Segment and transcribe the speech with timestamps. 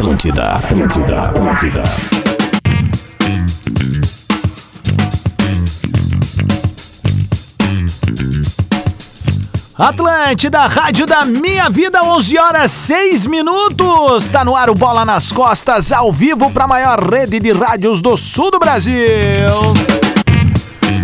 [0.00, 1.82] Atlântida, Atlântida, Atlântida.
[9.76, 14.30] Atlântida, rádio da minha vida, 11 horas 6 minutos.
[14.30, 18.00] Tá no ar o Bola nas Costas, ao vivo para a maior rede de rádios
[18.00, 18.96] do sul do Brasil.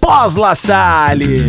[0.00, 1.46] pós-La Salle.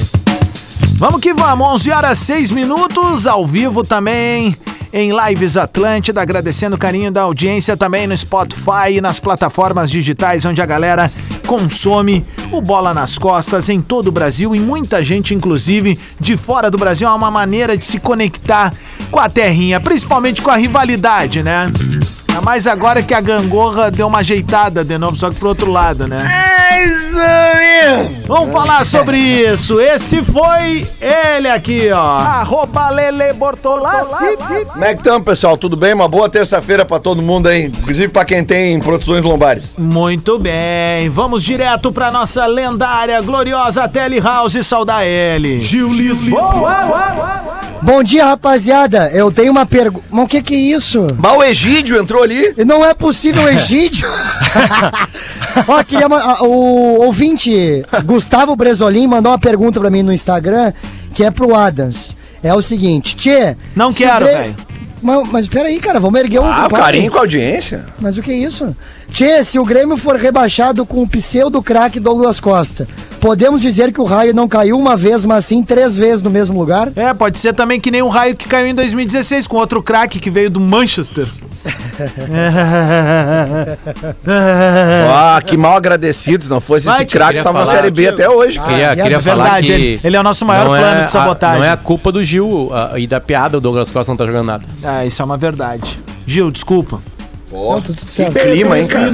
[0.97, 4.55] Vamos que vamos, 11 horas 6 minutos, ao vivo também
[4.93, 10.45] em Lives Atlântida, agradecendo o carinho da audiência também no Spotify e nas plataformas digitais
[10.45, 11.09] onde a galera
[11.45, 16.69] consome o Bola nas Costas em todo o Brasil e muita gente, inclusive de fora
[16.69, 18.73] do Brasil, há uma maneira de se conectar
[19.09, 21.67] com a terrinha, principalmente com a rivalidade, né?
[22.29, 25.69] Ainda mais agora que a gangorra deu uma ajeitada de novo, só que pro outro
[25.69, 26.25] lado, né?
[26.73, 28.09] É.
[28.25, 29.79] Vamos falar sobre isso.
[29.79, 32.17] Esse foi ele aqui, ó.
[32.17, 34.37] Arroba Lele Bortolassi.
[34.71, 35.57] Como é que estamos, pessoal?
[35.57, 35.93] Tudo bem?
[35.93, 39.73] Uma boa terça-feira pra todo mundo aí, inclusive pra quem tem produções lombares.
[39.77, 41.09] Muito bem.
[41.09, 45.59] Vamos direto pra nossa lendária, gloriosa Telehouse saudar ele.
[45.59, 47.51] Gil Lisboa.
[47.81, 49.09] Bom dia, rapaziada.
[49.11, 50.05] Eu tenho uma pergunta.
[50.11, 51.07] Mas o que que é isso?
[51.17, 52.53] Mas o Egídio entrou ali.
[52.65, 54.07] Não é possível, Egídio.
[55.67, 60.71] Ó, queria ma- ah, o ouvinte Gustavo Bresolim mandou uma pergunta pra mim no Instagram,
[61.13, 62.15] que é pro Adams.
[62.43, 63.55] É o seguinte, Tchê.
[63.75, 64.55] Não quero, velho.
[65.01, 67.85] Mas, mas peraí, cara, vamos erguer um Ah, o carinho com a audiência.
[67.99, 68.75] Mas o que é isso?
[69.11, 72.87] Tchê, se o Grêmio for rebaixado com o pseudo craque Douglas Costa,
[73.19, 76.57] podemos dizer que o raio não caiu uma vez, mas sim três vezes no mesmo
[76.57, 76.89] lugar?
[76.95, 80.19] É, pode ser também que nem o raio que caiu em 2016 com outro craque
[80.19, 81.27] que veio do Manchester.
[85.09, 86.49] Ah, que mal agradecidos.
[86.49, 88.13] Não fosse Vai, esse craque, estava na falar, Série B tio.
[88.13, 88.59] até hoje.
[88.59, 91.05] Ah, Queria, é queria falar verdade, que ele- ele é o nosso maior plano é
[91.05, 91.55] de sabotagem.
[91.55, 94.17] A, não é a culpa do Gil a- e da piada, o Douglas Costa não
[94.17, 94.63] tá jogando nada.
[94.83, 95.99] Ah, isso é uma verdade.
[96.25, 96.99] Gil, desculpa.
[97.51, 98.33] Não, tudo Que certo.
[98.39, 99.09] clima, hein, cara?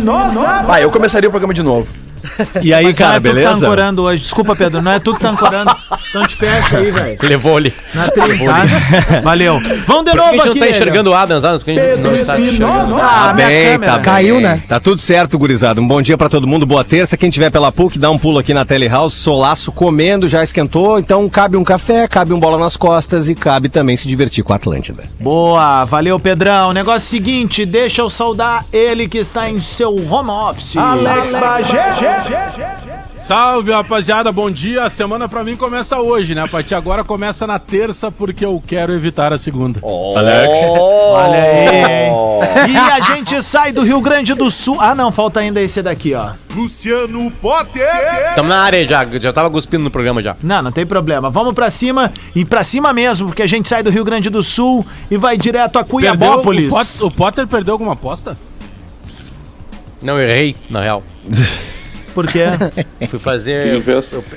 [0.66, 1.88] Vai, eu começaria o programa de novo.
[2.62, 3.66] E aí, Mas não cara, é tu que tá beleza?
[3.66, 4.22] ancorando hoje.
[4.24, 5.76] Desculpa, Pedro, não é tu que tá ancorando.
[6.10, 7.18] Então te fecha aí, velho.
[7.22, 7.74] Levou ali.
[7.94, 9.22] Na tri, tá?
[9.24, 9.60] Valeu.
[9.86, 10.60] Vamos de Por que a novo gente não aqui.
[10.60, 11.58] tá enxergando o Adams lá?
[11.58, 12.96] Porque a gente não está enxergando.
[13.02, 13.92] Ah, minha bem, câmera.
[13.94, 14.62] tá Caiu, né?
[14.68, 15.82] Tá tudo certo, gurizada.
[15.82, 17.18] Um bom dia pra todo mundo, boa terça.
[17.18, 21.00] Quem tiver pela PUC, dá um pulo aqui na Telehouse, solaço comendo, já esquentou.
[21.00, 24.54] Então cabe um café, cabe um bola nas costas e cabe também se divertir com
[24.54, 25.04] a Atlântida.
[25.20, 26.74] Boa, valeu, Pedrão.
[26.74, 30.76] Negócio seguinte, deixa eu saudar ele que está em seu home office.
[30.78, 32.17] Alex Bagé.
[33.16, 34.84] Salve, rapaziada, bom dia.
[34.86, 36.42] A semana pra mim começa hoje, né?
[36.44, 39.80] A partir de agora começa na terça, porque eu quero evitar a segunda.
[39.84, 40.58] Alex.
[40.70, 42.72] Olha aí.
[42.72, 44.78] E a gente sai do Rio Grande do Sul.
[44.80, 46.30] Ah, não, falta ainda esse daqui, ó.
[48.36, 50.36] Tamo na área já, já tava cuspindo no programa já.
[50.42, 51.30] Não, não tem problema.
[51.30, 54.42] Vamos pra cima e pra cima mesmo, porque a gente sai do Rio Grande do
[54.42, 56.70] Sul e vai direto a Perdeu, o, Cuiabópolis.
[56.70, 58.38] Pot- o Potter perdeu alguma aposta?
[60.02, 61.04] Não, errei, na real.
[62.18, 62.46] Por quê?
[63.10, 63.68] Fui fazer.
[63.76, 63.84] Eu,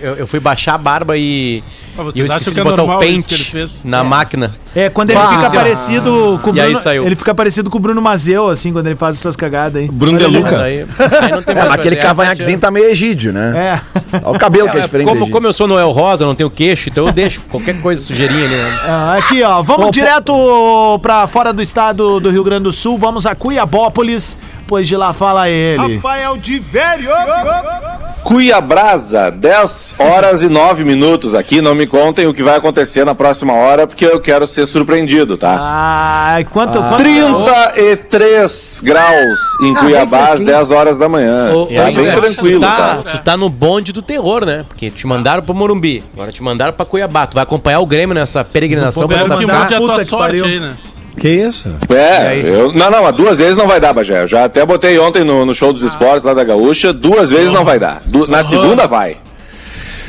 [0.02, 1.64] eu- eu fui baixar a barba e.
[1.96, 3.34] Ah, vocês e eu acham esqueci que é de botar o normal isso pente que
[3.36, 3.84] ele fez?
[3.84, 4.54] na máquina.
[4.76, 5.30] É, quando ele Bah.
[5.36, 7.06] fica parecido com o E aí Bruno, saiu.
[7.06, 9.88] ele fica parecido com o Bruno Mazeu, assim, quando ele faz essas cagadas aí.
[9.90, 10.60] Bruno De Mas Luca.
[10.62, 10.86] aí,
[11.22, 13.80] aí não tem É, mas aquele cavanhaquezinho tá meio Egídio, né?
[14.12, 14.18] É.
[14.22, 16.50] Olha o cabelo que é É, diferente como, como eu sou Noel Rosa, não tenho
[16.50, 18.78] queixo, então eu deixo qualquer coisa sujeirinha ali, né?
[18.86, 19.62] Ah, aqui, ó.
[19.62, 22.96] Vamos direto pra fora do estado do Rio Grande do Sul.
[22.98, 24.36] Vamos a Cuiabópolis.
[24.70, 26.00] Pois de lá fala ele.
[28.22, 31.60] Cuiabrasa, 10 horas e 9 minutos aqui.
[31.60, 35.36] Não me contem o que vai acontecer na próxima hora, porque eu quero ser surpreendido,
[35.36, 35.58] tá?
[35.60, 40.52] Ai, quanto, quanto 33 graus em Ah, Cuiabá às fresquinho.
[40.52, 41.52] 10 horas da manhã.
[41.52, 43.10] Ô, tá bem tranquilo, tá, tá?
[43.10, 44.64] Tu tá no bonde do terror, né?
[44.68, 47.26] Porque te mandaram pro Morumbi, agora te mandaram pra Cuiabá.
[47.26, 50.04] Tu vai acompanhar o Grêmio nessa peregrinação pra Espero que botar- mude a tua que
[50.04, 50.70] sorte aí, né?
[51.18, 51.68] Que isso?
[51.88, 54.22] É, eu, não, não, mas duas vezes não vai dar, Bagé.
[54.22, 57.52] Eu já até botei ontem no, no show dos esportes lá da Gaúcha, duas vezes
[57.52, 58.02] não vai dar.
[58.06, 59.16] Du- na segunda vai.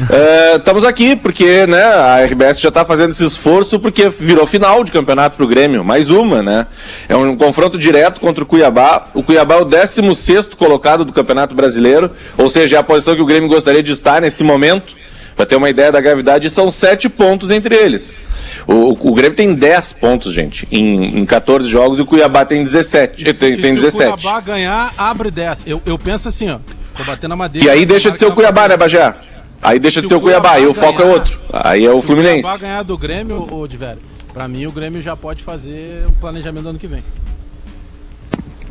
[0.10, 4.84] É, Estamos aqui porque né, a RBS já está fazendo esse esforço porque virou final
[4.84, 6.66] de campeonato pro Grêmio, mais uma, né?
[7.10, 9.06] É um confronto direto contra o Cuiabá.
[9.14, 13.22] O Cuiabá é o 16 colocado do Campeonato Brasileiro, ou seja, é a posição que
[13.22, 14.96] o Grêmio gostaria de estar nesse momento.
[15.36, 18.22] Para ter uma ideia da gravidade, são sete pontos entre eles.
[18.68, 22.64] O, o Grêmio tem 10 pontos, gente, em, em 14 jogos, e o Cuiabá tem
[22.64, 23.24] 17.
[23.24, 24.12] E se- tem, e tem se 17.
[24.14, 25.64] o Cuiabá ganhar, abre 10.
[25.66, 26.60] Eu, eu penso assim, ó.
[26.96, 27.66] Tô batendo a madeira.
[27.68, 29.16] E aí deixa de ser o Cuiabá, né, Bagé?
[29.62, 31.40] Aí deixa de Se ser o Cuiabá, e o foco é outro.
[31.52, 32.42] Aí é o Se o Fluminense.
[32.44, 34.00] Cuiabá ganhar do Grêmio, ô, de velho,
[34.34, 37.04] pra mim o Grêmio já pode fazer o planejamento do ano que vem.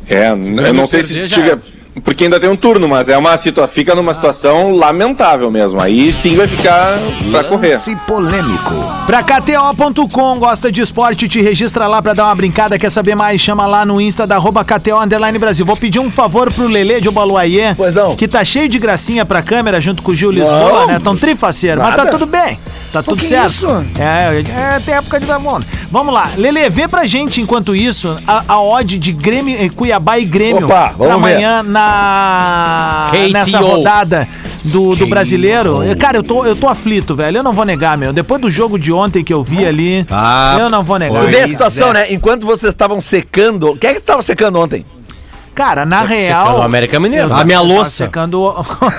[0.09, 1.59] É, eu não sei se chega.
[2.05, 5.81] Porque ainda tem um turno, mas é uma situa fica numa situação lamentável mesmo.
[5.81, 6.97] Aí sim vai ficar
[7.29, 7.73] pra correr.
[7.73, 8.73] Lance polêmico.
[9.05, 13.41] Pra KTO.com, gosta de esporte, te registra lá pra dar uma brincada, quer saber mais?
[13.41, 15.65] Chama lá no Insta da arroba KTO Underline Brasil.
[15.65, 18.15] Vou pedir um favor pro Lelê de Obaluayê, Pois não.
[18.15, 20.87] que tá cheio de gracinha pra câmera junto com o Gil Lisboa, Não.
[20.87, 20.99] né?
[21.03, 22.11] Tão trifaceiro, mas tá Nada.
[22.17, 22.57] tudo bem.
[22.91, 23.51] Tá tudo que certo.
[23.51, 23.67] isso?
[23.97, 24.43] É,
[24.75, 25.59] é, tem época de dar bom.
[25.89, 30.19] Vamos lá, Lelê, vê pra gente, enquanto isso, a, a odd de Grêmio, eh, Cuiabá
[30.19, 31.13] e Grêmio Opa, vamos pra ver.
[31.13, 33.33] amanhã na KTO.
[33.33, 34.27] nessa rodada
[34.63, 35.83] do, do brasileiro.
[35.83, 37.37] Eu- Cara, eu tô, eu tô aflito, velho.
[37.37, 38.11] Eu não vou negar, meu.
[38.13, 41.21] Depois do jogo de ontem que eu vi ali, Ah, eu não vou negar.
[41.23, 41.93] Tu vê a situação, é.
[41.93, 42.13] né?
[42.13, 43.75] Enquanto vocês estavam secando.
[43.79, 44.85] Quem é que estava secando ontem?
[45.53, 46.45] Cara, na real.
[46.45, 47.31] secando o América Mineiro.
[47.33, 48.05] A minha louça.
[48.05, 48.41] Secando.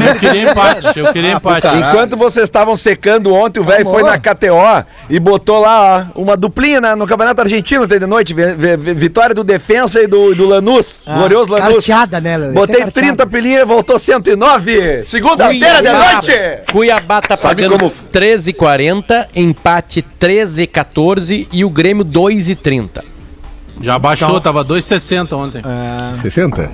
[0.07, 1.67] Eu queria empate, eu queria empate.
[1.67, 6.37] Enquanto vocês estavam secando ontem, o velho foi na KTO e botou lá ó, uma
[6.37, 8.35] duplinha né, no Campeonato Argentino, de noite.
[8.35, 11.03] vi- vi- vi- vitória do Defensa e do, do Lanús.
[11.07, 11.87] Glorioso Lanús.
[11.87, 12.53] Carteada, né, Lelê?
[12.53, 13.09] Botei Tem carteada.
[13.17, 15.05] 30 pilinha, voltou 109.
[15.07, 16.33] Segunda-feira de noite.
[16.71, 23.03] Cuiabá tá Sabe pagando como- 13,40, empate 13,14 e o Grêmio 2,30.
[23.81, 25.63] Já baixou, Então- tava 2,60 ontem.
[26.21, 26.71] 60?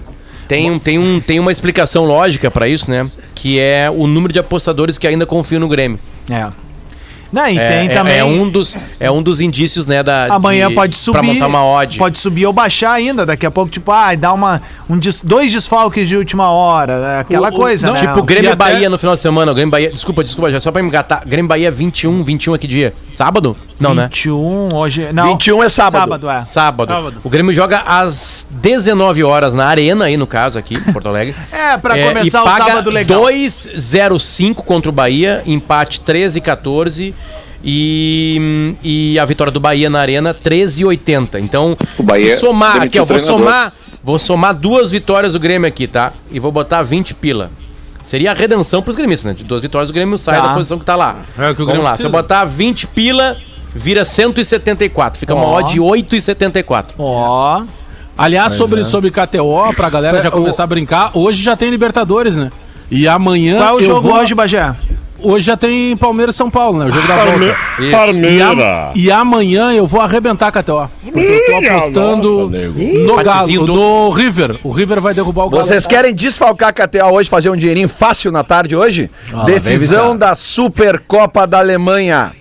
[0.46, 3.10] Tem, um, tem, um, tem uma explicação lógica pra isso, né?
[3.34, 5.98] Que é o número de apostadores que ainda confiam no Grêmio.
[6.30, 6.46] É.
[7.30, 8.16] Não, e É, tem é- também.
[8.16, 10.02] é um dos, é um dos indícios, né?
[10.02, 11.12] Da, Amanhã de- pode subir.
[11.18, 11.98] Pra montar uma odd.
[11.98, 13.26] Pode subir ou baixar ainda.
[13.26, 16.94] Daqui a pouco, tipo, ah, dá uma, um des- dois desfalques de última hora.
[16.94, 18.00] é Aquela O- o- coisa, não, né?
[18.00, 19.52] Tipo, Grêmio e até- Bahia no final de semana.
[19.52, 19.90] Grêmio Bahia.
[19.90, 21.22] Desculpa, desculpa, já só pra me engatar.
[21.26, 22.94] Grêmio e Bahia 21, 21 aqui dia.
[23.12, 23.54] Sábado?
[23.78, 24.04] Não, né?
[24.04, 25.08] 21, hoje.
[25.12, 25.28] Não.
[25.32, 26.00] 21 é sábado.
[26.00, 26.40] Sábado, é.
[26.40, 26.88] Sábado.
[26.92, 27.20] Sábado.
[27.22, 31.34] O Grêmio joga às 19 horas na Arena, aí no caso, aqui, em Porto Alegre.
[31.52, 33.22] É, pra É, começar e o paga sábado legal.
[33.22, 37.14] 2,05 contra o Bahia, empate 13 e 14.
[37.62, 41.40] E, e a vitória do Bahia na Arena 13,80.
[41.40, 43.72] Então, O Bahia se somar aqui, ó, vou somar,
[44.02, 46.12] vou somar duas vitórias do Grêmio aqui, tá?
[46.30, 47.50] E vou botar 20 pila.
[48.02, 49.34] Seria a redenção pros gremistas, né?
[49.36, 50.46] De duas vitórias o Grêmio sai Tá.
[50.48, 51.16] da posição que tá lá.
[51.36, 52.22] É o que o Vamos Grêmio lá, se eu precisa.
[52.22, 53.36] botar 20 pila,
[53.74, 55.18] vira 174.
[55.18, 55.56] Fica uma Ó.
[55.58, 56.86] odd de 8,74.
[56.98, 57.62] Ó.
[58.16, 62.50] Aliás, sobre, sobre KTO, pra galera já começar a brincar, hoje já tem Libertadores, né?
[62.90, 63.58] E amanhã.
[63.58, 64.74] Qual é o eu jogo vou- hoje, Bagé?
[65.20, 66.86] Hoje já tem Palmeiras e São Paulo, né?
[66.86, 67.56] O jogo da volta.
[67.80, 68.46] E, Parmeira.
[68.50, 70.88] a- e amanhã eu vou arrebentar a KTO.
[71.02, 72.50] Porque eu tô apostando
[73.04, 74.60] no Galo, do- no River.
[74.62, 75.64] O River vai derrubar o Galo.
[75.64, 79.10] Vocês querem desfalcar a KTO hoje, fazer um dinheirinho fácil na tarde hoje?
[79.44, 82.32] Decisão da Supercopa da Alemanha.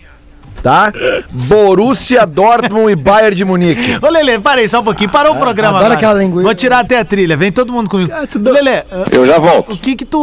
[0.67, 0.91] Tá?
[1.31, 3.97] Borussia Dortmund e Bayern de Munique.
[4.05, 5.09] Ô, Lelê, parei só um pouquinho.
[5.09, 5.93] Parou o programa adoro agora.
[6.07, 6.43] aquela linguiça.
[6.43, 7.37] Vou tirar até a trilha.
[7.37, 8.11] Vem todo mundo comigo.
[8.35, 9.77] Lelê, Eu já o volto.
[9.77, 10.17] que que tu...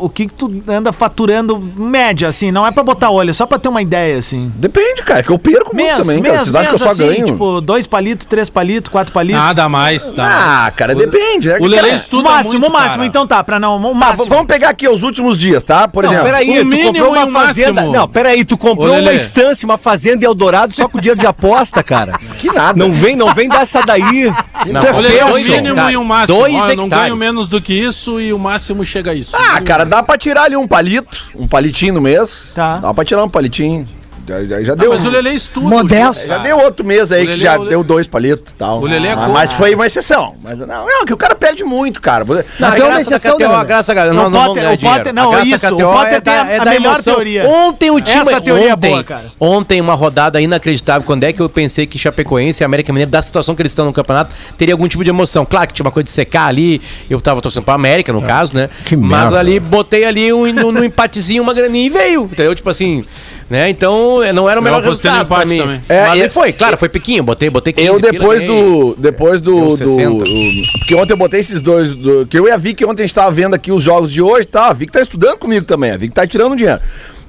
[0.00, 2.50] O que que tu anda faturando média, assim?
[2.50, 4.50] Não é pra botar olho, só pra ter uma ideia, assim.
[4.56, 6.38] Depende, cara, que eu perco muito Mês, também, cara.
[6.38, 7.26] Vocês acham que eu só assim, ganho?
[7.26, 9.40] tipo, dois palitos, três palitos, quatro palitos.
[9.40, 10.64] Nada mais, tá?
[10.66, 11.50] Ah, cara, depende.
[11.50, 13.06] É O que, Lelê cara, o estuda máximo, muito, o máximo, cara.
[13.06, 13.76] então tá, pra não...
[13.78, 14.24] O Tá, máximo.
[14.30, 15.86] vamos pegar aqui os últimos dias, tá?
[15.86, 16.26] Por Não, exemplo.
[16.26, 17.72] peraí, o tu comprou uma o fazenda.
[17.74, 17.92] máximo.
[17.96, 21.82] Não, peraí, tu comprou uma estância, uma fazenda em Eldorado só com dinheiro de aposta,
[21.82, 22.18] cara.
[22.38, 22.78] Que nada.
[22.78, 24.32] Não vem, não vem dessa daí.
[24.66, 26.38] Não, é O Lelê, feio, o dois mínimo e o máximo.
[26.38, 29.36] Dois eu não ganho menos do que isso e o máximo chega a isso.
[29.36, 32.52] Ah, cara, dá pra tirar ali um palito, um palitinho no mês.
[32.54, 32.78] Tá.
[32.78, 33.86] Dá pra tirar um palitinho.
[34.26, 34.90] Já, já, já Ah, deu.
[34.92, 35.68] mas o Lelê estuda.
[35.68, 36.26] Modesto.
[36.26, 38.80] Já deu outro mês aí que já Lelê- deu dois palitos e tal.
[38.80, 39.28] O Lelê é Ah.
[39.28, 40.34] Mas foi uma exceção.
[40.42, 42.24] Mas não, é que o cara perde muito, cara.
[42.24, 45.40] Não, tem uma exceção, KTO, né, a graça, cara, Não, não Potter- o Potter- não,
[45.42, 47.14] isso, o Potter é tem a- é a da melhor emoção.
[47.14, 47.46] teoria.
[47.46, 48.20] Ontem o time...
[48.20, 49.32] Essa teoria é ontem, boa, cara.
[49.38, 51.04] Ontem, uma rodada inacreditável.
[51.06, 53.84] Quando é que eu pensei que Chapecoense e América Mineiro, da situação que eles estão
[53.84, 55.44] no campeonato, teria algum tipo de emoção?
[55.44, 56.80] Claro que tinha uma coisa de secar ali.
[57.10, 58.68] Eu tava torcendo pra América, no caso, né?
[58.86, 59.38] Que Mas merda.
[59.38, 62.24] ali, botei ali um, no empatezinho uma graninha e veio.
[62.24, 62.54] Entendeu?
[62.54, 63.04] Tipo assim...
[63.48, 63.68] Né?
[63.68, 65.58] Então, não era o Eu melhor resultado pra mim.
[65.58, 65.82] também.
[65.88, 67.22] É, Mas e- aí foi, claro, foi pequinho.
[67.22, 68.94] Botei, botei 15 Eu depois do.
[68.98, 69.68] Depois do.
[69.68, 70.10] Do 60.
[70.10, 71.94] o- porque ontem eu botei esses dois.
[71.94, 74.22] Do, que eu e a Vicky ontem a gente tava vendo aqui os jogos de
[74.22, 74.70] hoje tal.
[74.70, 75.90] A Vicky tá estudando comigo também.
[75.90, 76.80] A Vicky tá tirando dinheiro.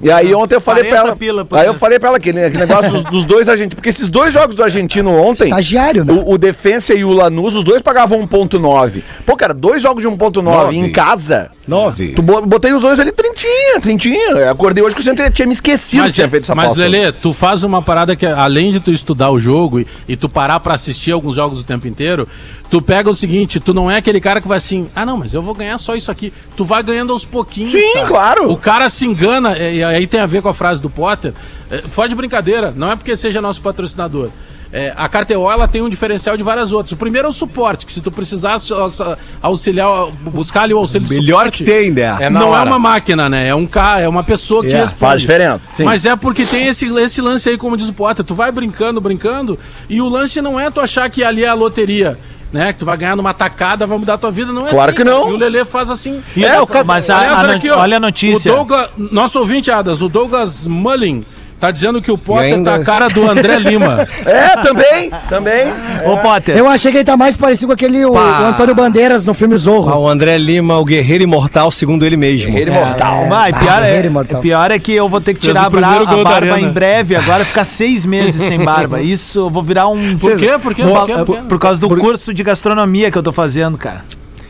[0.01, 1.15] E aí ontem eu falei pra 40 ela.
[1.15, 3.75] pila aí eu falei pra ela aquele, aquele negócio dos, dos dois argentinos.
[3.75, 5.45] Porque esses dois jogos do argentino ontem.
[5.45, 6.13] Estagiário, né?
[6.13, 9.01] O, o Defensa e o Lanús, os dois pagavam 1.9.
[9.25, 10.77] Pô, cara, dois jogos de 1.9 Nove.
[10.77, 11.49] em casa.
[11.67, 12.09] Nove.
[12.09, 14.31] Tu bo- botei os dois ali trintinha, trintinha.
[14.31, 16.65] Eu acordei hoje que o centro tinha me esquecido que Mas, tinha feito essa mas
[16.65, 16.81] aposta.
[16.83, 20.27] Lelê, tu faz uma parada que, além de tu estudar o jogo e, e tu
[20.29, 22.27] parar pra assistir alguns jogos o tempo inteiro,
[22.69, 25.33] tu pega o seguinte, tu não é aquele cara que vai assim, ah não, mas
[25.33, 26.33] eu vou ganhar só isso aqui.
[26.57, 28.07] Tu vai ganhando aos pouquinhos, Sim, cara.
[28.07, 28.51] claro.
[28.51, 31.33] O cara se engana, e, aí tem a ver com a frase do Potter,
[31.69, 34.29] é, fora de brincadeira, não é porque seja nosso patrocinador.
[34.73, 36.91] é, a KTO ela tem um diferencial de várias outras.
[36.91, 38.99] O primeiro é o suporte, que se tu precisar aux-
[39.41, 42.17] auxiliar, buscar ali o auxílio Melhor suporte, que tem, né?
[42.19, 42.69] É não é hora.
[42.69, 43.47] uma máquina, né?
[43.47, 44.99] É um cara, é uma pessoa que te É, responde.
[44.99, 45.83] faz diferença, sim.
[45.85, 48.99] Mas é porque tem esse, esse lance aí, como diz o Potter, tu vai brincando,
[48.99, 49.57] brincando,
[49.89, 52.17] e o lance não é tu achar que ali é a loteria.
[52.55, 54.91] Né, que tu vai ganhar numa tacada, vai mudar a tua vida, não é Claro
[54.91, 55.29] assim, que não.
[55.29, 56.23] E o Lelê faz assim.
[56.37, 58.49] É, o cara- mas a- Aliás, a aqui, ó, olha a notícia.
[58.53, 61.25] O Douglas, nosso ouvinte, Adas, o Douglas Mullin,
[61.59, 64.07] tá dizendo que o Potter ainda- tá a cara do André Lima.
[64.25, 65.65] É, também, também.
[66.05, 66.57] Ô, Potter.
[66.57, 69.53] Eu achei que ele tá mais parecido com aquele o, o Antônio Bandeiras no filme
[69.55, 69.99] Ah, Zorro.
[69.99, 72.47] o André Lima, o guerreiro imortal, segundo ele mesmo.
[72.47, 73.23] Guerreiro imortal.
[73.59, 74.41] Pior, Ah, é, ele, mortal.
[74.41, 77.15] pior é que eu vou ter que tirar o a, bra- a barba em breve,
[77.15, 79.01] agora ficar seis meses sem barba.
[79.01, 80.17] Isso, eu vou virar um...
[80.17, 80.57] Por quê?
[80.61, 80.83] Por quê?
[80.83, 81.13] Por, Por quê?
[81.25, 84.01] Por por causa do curso de gastronomia que eu tô fazendo, cara.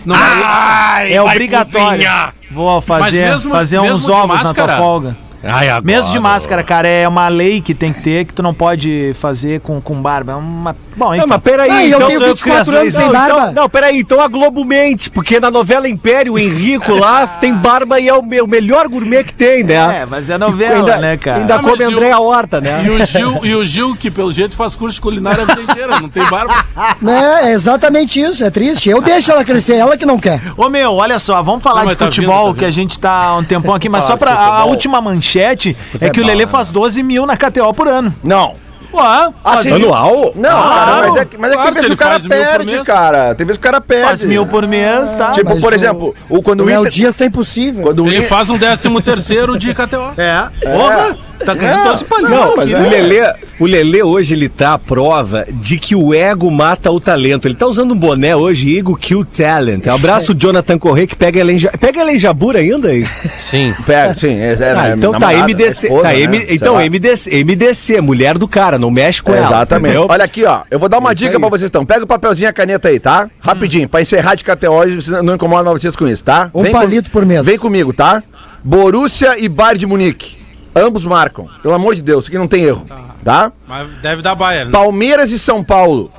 [0.05, 2.07] Não, mas- é obrigatório.
[2.51, 4.67] Vou fazer, mesmo- fazer mesmo uns ovos na máscara?
[4.73, 5.17] tua folga.
[5.45, 5.83] Ai, agora.
[5.85, 9.13] Mesmo de máscara, cara, é uma lei que tem que ter que tu não pode
[9.19, 10.33] fazer com, com barba.
[10.33, 10.75] É uma.
[10.95, 11.21] Bom, enfim.
[11.21, 13.11] Não, mas peraí, Ah, e eu então tenho sou eu 24 que anos sem não,
[13.11, 13.39] barba.
[13.51, 17.53] Então, não, peraí, então a Globo mente, porque na novela Império, o Henrico lá tem
[17.53, 20.01] barba e é o, me- o melhor gourmet que tem, né?
[20.01, 21.39] É, mas é novela, ainda, né, cara?
[21.41, 22.83] Ainda Ah, come e o- André Horta, né?
[22.85, 25.61] E o, Gil, e o Gil, que pelo jeito faz curso de culinária a vida
[25.61, 26.53] inteira, não tem barba.
[27.05, 28.89] É, é exatamente isso, é triste.
[28.89, 30.41] Eu deixo ela crescer, ela que não quer.
[30.57, 32.71] Ô meu, olha só, vamos falar Não, de mas tá futebol, vindo, tá que a
[32.71, 34.31] gente tá há um tempão aqui, mas só pra.
[34.31, 34.69] A futebol.
[34.69, 38.13] última manchete é que o Lelê faz 12 mil na KTO por ano.
[38.23, 38.53] Não.
[38.93, 40.31] Ué, Assim, Anual?
[40.35, 40.69] Não, Claro.
[40.69, 43.35] cara, mas é, que- mas é que Claro, tem vezes o cara perde, cara.
[43.35, 44.05] Tem vezes que o cara perde.
[44.07, 45.31] faz mil por mês, tá?
[45.31, 46.89] Tipo, Mas por o- exemplo, o, quando O o Inter...
[46.91, 47.83] Dias tá impossível.
[47.83, 50.13] Quando o Ele faz um décimo terceiro de KTO.
[50.15, 50.45] É.
[50.71, 52.31] Porra, tá ganhando 12 palhinhos.
[52.31, 52.89] Não, mas o é.
[52.89, 57.47] Lelê, o Lelê hoje ele tá à prova de que o ego mata o talento.
[57.47, 59.87] Ele tá usando um boné hoje, Ego Kill Talent.
[59.87, 63.05] Abraço o Jonathan Corrêa que pega Ja- pega ela em Jabura ainda aí.
[63.37, 63.73] Sim.
[63.85, 64.33] Pega, sim.
[64.39, 66.19] É, é, Ah, é então tá namorada, MDC, esposa, tá, né?
[66.21, 66.75] M- Sei então.
[66.79, 69.47] MDC, MDC, mulher do cara, não mexe com ela.
[69.47, 69.91] Exatamente.
[69.91, 70.07] entendeu?
[70.09, 70.61] Olha aqui, ó.
[70.69, 71.39] Eu vou dar uma Isso dica aí.
[71.39, 71.85] pra vocês então.
[71.85, 73.29] Pega o papelzinho e a caneta aí, tá?
[73.39, 76.49] Rapidinho, pra encerrar de KTO vocês- não incomoda mais vocês com isso, tá?
[76.53, 77.45] Um Vem palito por mês.
[77.45, 78.21] Vem comigo, tá?
[78.63, 80.37] Borussia e Bayern de Munique.
[80.75, 81.47] Ambos marcam.
[81.61, 82.85] Pelo amor de Deus, aqui não tem erro.
[83.23, 83.51] Tá?
[83.67, 84.71] Mas deve dar Bayern.
[84.71, 84.77] né?
[84.77, 86.11] Palmeiras e São Paulo.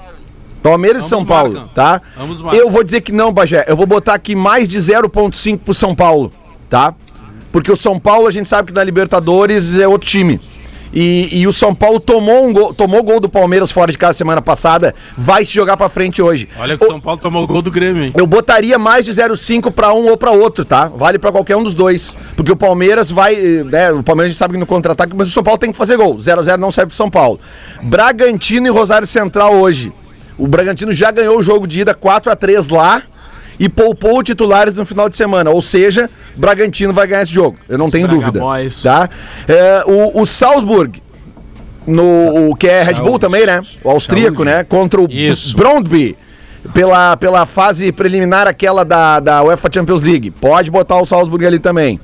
[0.63, 1.73] Palmeiras e Ambos São Paulo, marcam.
[1.75, 2.03] tá?
[2.19, 2.61] Ambos marcam.
[2.61, 3.65] Eu vou dizer que não, Bagé.
[3.69, 6.33] Eu vou botar aqui mais de 0,5 pro São Paulo,
[6.69, 6.95] tá?
[7.53, 10.41] Porque o São Paulo, a gente sabe que na Libertadores é outro time.
[10.93, 14.19] E, e o São Paulo tomou um gol, tomou gol do Palmeiras fora de casa
[14.19, 16.49] semana passada, vai se jogar pra frente hoje.
[16.59, 18.09] Olha que o São Paulo tomou o gol do Grêmio, hein?
[18.17, 20.89] Eu botaria mais de 0,5 pra um ou pra outro, tá?
[20.89, 22.17] Vale pra qualquer um dos dois.
[22.37, 23.35] Porque o Palmeiras vai.
[23.37, 25.79] Né, o Palmeiras a gente sabe que no contra-ataque, mas o São Paulo tem que
[25.79, 26.17] fazer gol.
[26.17, 27.41] 0x0 não serve pro São Paulo.
[27.83, 29.93] Bragantino e Rosário Central hoje.
[30.39, 33.03] O Bragantino já ganhou o jogo de ida 4x3 lá
[33.59, 35.51] e poupou titulares no final de semana.
[35.51, 37.59] Ou seja, Bragantino vai ganhar esse jogo.
[37.69, 38.39] Eu não tenho dúvida.
[38.39, 38.83] Boys.
[38.83, 39.09] Tá?
[39.49, 41.03] É, o, o Salzburg.
[41.87, 43.63] No, o que é Red Bull também, né?
[43.85, 44.65] O austríaco, né?
[44.65, 45.57] Contra o Isso.
[45.57, 46.17] Brondby
[46.75, 50.31] pela, pela fase preliminar aquela da, da UEFA Champions League.
[50.33, 52.01] Pode botar o Salzburg ali também.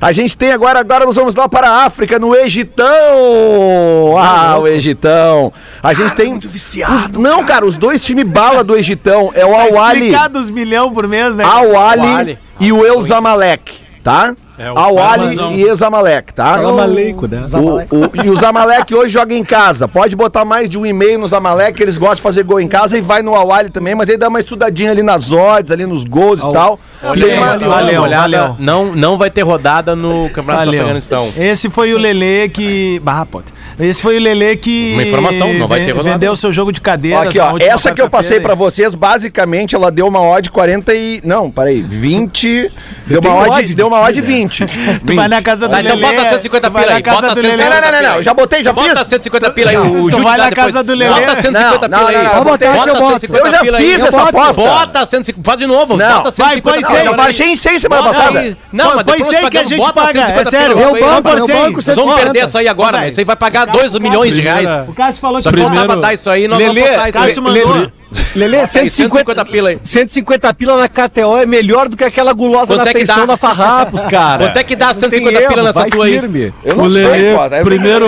[0.00, 4.16] A gente tem agora, agora nós vamos lá para a África, no Egitão.
[4.18, 5.52] Ah, o Egitão.
[5.82, 6.34] A gente tem.
[6.36, 10.00] os- não, cara, os dois times bala do Egitão é o Tá Al-Ali.
[10.00, 11.44] explicado os milhão por mês, né?
[11.44, 12.38] Al-Ali Al-Ali.
[12.60, 13.72] e o El Zamalek,
[14.02, 14.34] tá?
[14.56, 15.52] É, o Al-Ali Farmazão.
[15.52, 16.54] e Ezamalek, tá?
[16.54, 17.42] Salam aleikum, né?
[17.54, 19.88] O, o- e o Zamalek hoje joga em casa.
[19.88, 22.96] Pode botar mais de um e-mail no Zamalek, eles gostam de fazer gol em casa
[22.96, 26.04] e vai no Awali também, mas aí dá uma estudadinha ali nas odds, ali nos
[26.04, 26.78] gols e tal.
[27.02, 28.56] Olha, Tem uma- valeu, valeu, olhada, valeu.
[28.60, 30.80] Não, não vai ter rodada no Campeonato do Valeu.
[30.82, 31.32] Afeganistão.
[31.36, 33.00] Esse foi o Lelê que.
[33.02, 33.52] Barra, Potter.
[33.80, 34.92] Esse foi o Lelê que.
[34.94, 36.12] Uma informação, não vai ter rodada.
[36.14, 37.26] Vendeu o seu jogo de Ó, cadeiras.
[37.26, 38.70] Aqui, ó, essa que eu passei pra quarta-feira.
[38.70, 41.20] vocês, basicamente, ela deu uma odd 40 e...
[41.24, 42.70] Não, peraí, 20...
[43.06, 44.64] Deu uma odd, odd de deu uma odd ti, 20.
[45.06, 46.16] Tu vai na casa do então Lelê.
[46.16, 47.64] bota 150 tu vai pila na aí, bota do 150 Lelê.
[47.64, 49.08] Não, não, não, não, já botei, já Bota fiz.
[49.08, 49.76] 150 pila aí,
[50.10, 51.14] Tu vai na casa do Lelê.
[51.14, 52.24] Bota 150 Não, pila não, aí.
[52.24, 53.20] não, Vou botar eu Bota boto.
[53.20, 54.62] 150 Eu já fiz essa aposta.
[54.62, 55.96] Bota 150, faz de novo.
[55.96, 57.04] Não, bota vai, 150 põe pila.
[57.04, 58.56] Eu baixei em 100 semana Bota passada.
[58.72, 61.22] Não, Põe- mas depois nós que a gente bota paga, 150 é sério, eu banco,
[61.22, 62.14] vamos 150.
[62.16, 64.88] perder isso aí agora, isso aí vai pagar 2 milhões de reais.
[64.88, 67.24] O Cássio falou que faltava dar isso aí, nós vamos postar isso aí.
[67.26, 67.92] Cássio mandou.
[68.34, 69.78] Lelê, Lelê, Bota aí, 150, 150 pila aí.
[69.82, 73.36] 150 pila na KTO é melhor do que aquela gulosa Quanto na é feição da
[73.36, 74.44] Farrapos, cara.
[74.46, 76.12] Quanto é que dá Não tem 150 pila erro, nessa vai tua aí?
[76.12, 76.52] firme.
[76.64, 77.48] Eu O não sei, Lelê, pô.
[77.48, 78.06] daí- primeiro,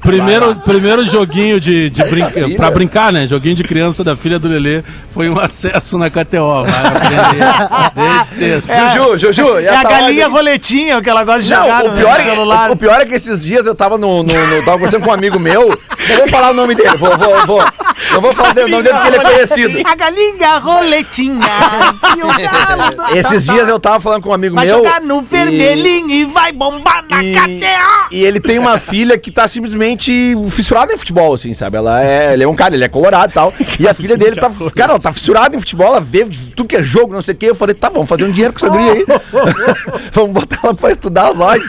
[0.00, 3.26] primeiro, primeiro joguinho de, de brinca, pra brincar, né?
[3.26, 4.82] Joguinho de criança da filha do Lelê
[5.12, 6.64] foi um acesso na KTO.
[7.94, 8.62] Desde cedo.
[8.94, 11.92] Juju, Juju, e É a galinha odd- roletinha que ela gosta de jogar Não, o
[11.92, 12.70] no pior, é, celular.
[12.70, 15.14] o pior é que esses dias eu tava no, no, no- tava conversando com um
[15.14, 15.68] amigo meu,
[16.08, 17.64] não vou falar o nome dele, vou, vou, vou,
[18.12, 19.19] não vou falar o nome dele porque ele é
[19.84, 21.46] A galinha roletinha.
[22.16, 24.76] e o galo do- Esses dias eu tava falando com um amigo Vai meu.
[24.76, 28.08] jogar no e- vermelhinho e, vai bombar na E, KTO.
[28.12, 31.76] e ele tem uma filha que tá simplesmente fissurada em futebol, assim, sabe?
[31.76, 33.52] Ela é, ele é um cara, ele é colorado e tal.
[33.78, 36.24] E a filha dele tá, cara, ela tá fissurada em futebol, ela vê
[36.56, 37.46] tudo que é jogo, não sei o quê.
[37.50, 39.04] Eu falei, tá, vamos fazer um dinheiro com essa guria aí.
[40.12, 41.68] vamos botar ela pra estudar as odds.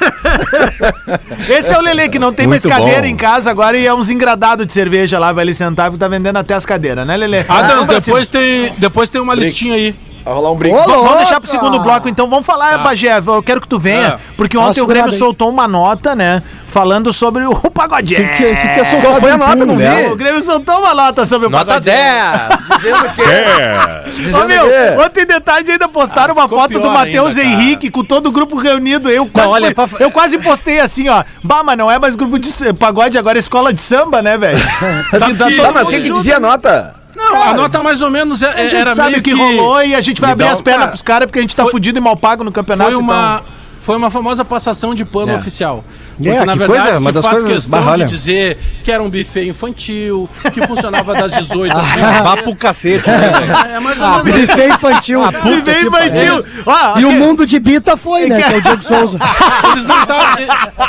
[1.50, 3.08] Esse é o Lele que não tem mais Muito cadeira bom.
[3.08, 6.08] em casa agora e é uns engradados de cerveja lá, vai ali sentar porque tá
[6.08, 7.41] vendendo até as cadeiras, né, Lele?
[7.48, 9.96] Adams, Vamos pra depois tem, depois tem uma listinha aí.
[10.24, 10.78] Vai rolar um brinco.
[10.78, 12.30] Vamos deixar pro segundo bloco, então.
[12.30, 12.78] Vamos falar, Tá.
[12.84, 13.18] Bagé.
[13.26, 14.18] Eu quero que tu venha, É.
[14.38, 15.18] porque ontem Nossa, o Grêmio aí.
[15.18, 16.44] soltou uma nota, né?
[16.68, 18.16] Falando sobre o pagode.
[19.02, 19.66] Qual foi a nota?
[19.66, 19.84] Não vi.
[20.12, 21.86] O Grêmio soltou uma nota sobre o Nota pagode.
[21.86, 22.02] 10!
[22.82, 23.22] Dizendo que...
[23.24, 24.04] É.
[24.06, 25.04] Ô, Dizendo meu, que...
[25.08, 27.48] ontem de tarde ainda postaram uma ficou foto do Matheus cara.
[27.48, 29.10] Henrique com todo o grupo reunido.
[29.10, 31.24] Eu quase, olha, fui- pra- eu quase postei assim, ó.
[31.44, 34.60] Bah, mas não é mais grupo de pagode, agora é escola de samba, né, velho?
[35.18, 37.01] Sabe Tá que- todo Ah, mas o que que dizia a nota?
[37.16, 39.94] Não, a nota mais ou menos é- A gente era sabe o que, rolou e
[39.96, 41.98] a gente vai abrir as pernas cara, pros caras porque a gente tá foi- fudido
[41.98, 42.92] e mal pago no campeonato.
[42.92, 43.44] Foi então- uma,
[43.82, 45.84] foi uma famosa passação de pano oficial.
[46.22, 48.06] Porque, É, na verdade, coisa, uma se das faz coisas questão barralha.
[48.06, 52.02] de dizer que era um buffet infantil, que funcionava das 18 às 20.
[52.24, 53.76] Vá pro cacete, né, velho?
[53.76, 54.48] É mais ou menos isso.
[54.48, 55.22] Buffet infantil.
[55.46, 56.46] Me vem infantil.
[56.66, 58.42] Ó, E o mundo de Bita foi, né?
[58.42, 59.18] Que é o Diego Souza.
[59.74, 60.38] Eles não tavam-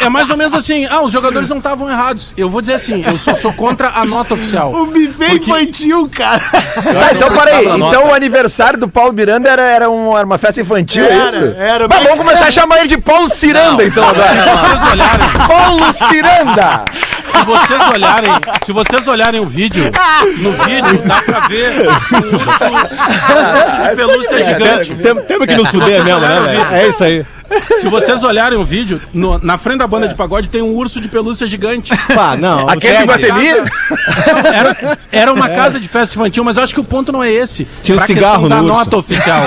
[0.00, 2.32] é, é mais ou menos assim, ah, os jogadores não estavam errados.
[2.36, 4.72] Eu vou dizer assim, eu sou, sou contra a nota oficial.
[4.74, 6.38] O buffet Porque- infantil, cara.
[6.40, 7.66] Tá, então peraí.
[7.66, 11.28] Então o aniversário do Paulo Miranda era, era, um- era uma festa infantil, é Era,
[11.28, 11.54] isso?
[11.58, 11.88] era.
[11.88, 14.28] Mas vamos começar a chamar ele de Paulo Ciranda, então, agora.
[14.32, 16.84] Se vocês olharem, Paulo Ciranda!
[17.32, 18.30] se vocês olharem,
[18.64, 19.90] se vocês olharem o vídeo,
[20.38, 24.94] no vídeo dá pra ver um urso, urso de pelúcia gigante.
[24.96, 26.66] Tem- Temos que nos fuder mesmo, né, velho?
[26.74, 27.24] É isso aí.
[27.80, 31.00] Se vocês olharem o vídeo, no- na frente da banda de pagode tem um urso
[31.00, 31.92] de pelúcia gigante.
[32.14, 32.68] Pá, não.
[32.68, 33.46] Aquele de Guatemi?
[34.52, 37.30] Era, era uma casa de festa infantil, mas eu acho que o ponto não é
[37.30, 37.66] esse.
[37.82, 38.78] Tinha um Pra cigarro questão da no urso.
[38.78, 39.42] nota oficial.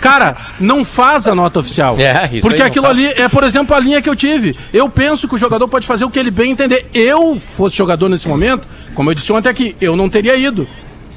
[0.00, 1.96] Cara, não faz a nota oficial.
[1.98, 2.98] É, isso Porque aí não aquilo faz.
[2.98, 4.56] ali é, por exemplo, a linha que eu tive.
[4.72, 6.86] Eu penso que o jogador pode fazer o que ele bem entender.
[6.94, 10.66] Eu fosse jogador nesse momento, como eu disse ontem aqui, eu não teria ido.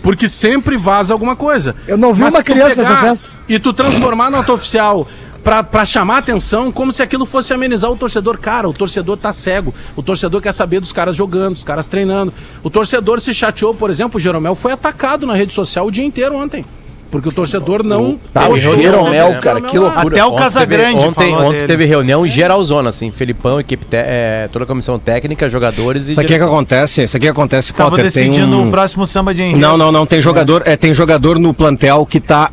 [0.01, 1.75] Porque sempre vaza alguma coisa.
[1.85, 3.29] Eu não vi Mas uma tu criança nessa festa.
[3.49, 5.05] E tu transformar a nota oficial
[5.43, 8.37] pra, pra chamar atenção, como se aquilo fosse amenizar o torcedor.
[8.37, 9.73] Cara, o torcedor tá cego.
[9.95, 12.33] O torcedor quer saber dos caras jogando, dos caras treinando.
[12.63, 16.03] O torcedor se chateou, por exemplo, o Jeromel foi atacado na rede social o dia
[16.05, 16.63] inteiro ontem.
[17.11, 18.19] Porque o torcedor não.
[18.31, 19.39] Tá, o Jeromel, né?
[19.41, 20.09] cara, que loucura.
[20.15, 21.65] Até o Ontem Casagrande ontem, ontem dele.
[21.67, 26.21] teve reunião geralzona, assim, Felipão, equipe, te- é, toda a comissão técnica, jogadores e Isso
[26.21, 29.07] aqui é que acontece, isso aqui que acontece, Estava Potter, tem decidindo um- o próximo
[29.07, 29.57] samba de Henrique.
[29.59, 30.05] Não, não, não.
[30.05, 32.51] Tem jogador, é, tem jogador no plantel que tá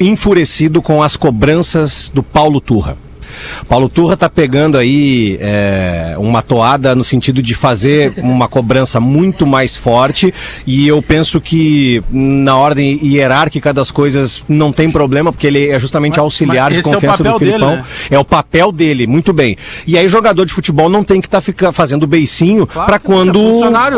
[0.00, 2.96] enfurecido com as cobranças do Paulo Turra.
[3.68, 9.46] Paulo Turra tá pegando aí é, uma toada no sentido de fazer uma cobrança muito
[9.46, 10.32] mais forte
[10.66, 15.78] e eu penso que na ordem hierárquica das coisas não tem problema porque ele é
[15.78, 17.76] justamente Mas- auxiliar mas de é confiança do papel dele, Filipão.
[17.76, 17.84] né?
[18.10, 19.56] É o papel dele, muito bem.
[19.86, 23.38] E aí jogador de futebol não tem que estar fica fazendo beicinho Claro não, quando,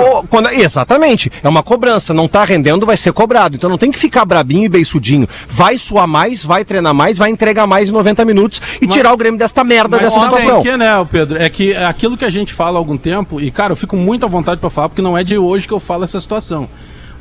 [0.01, 3.57] é quando- exatamente, é uma cobrança, não tá rendendo, vai ser cobrado.
[3.57, 5.29] Então não tem que ficar brabinho e beiçudinho.
[5.49, 9.17] Vai suar mais, vai treinar mais, vai entregar mais em 90 minutos e tirar o
[9.23, 10.59] Grêmio desta merda Mas dessa situação.
[10.59, 11.41] o que, né, Pedro?
[11.41, 13.97] É que é aquilo que a gente fala há algum tempo, e cara, eu fico
[13.97, 16.69] muito à vontade pra falar, porque não é de hoje que eu falo essa situação.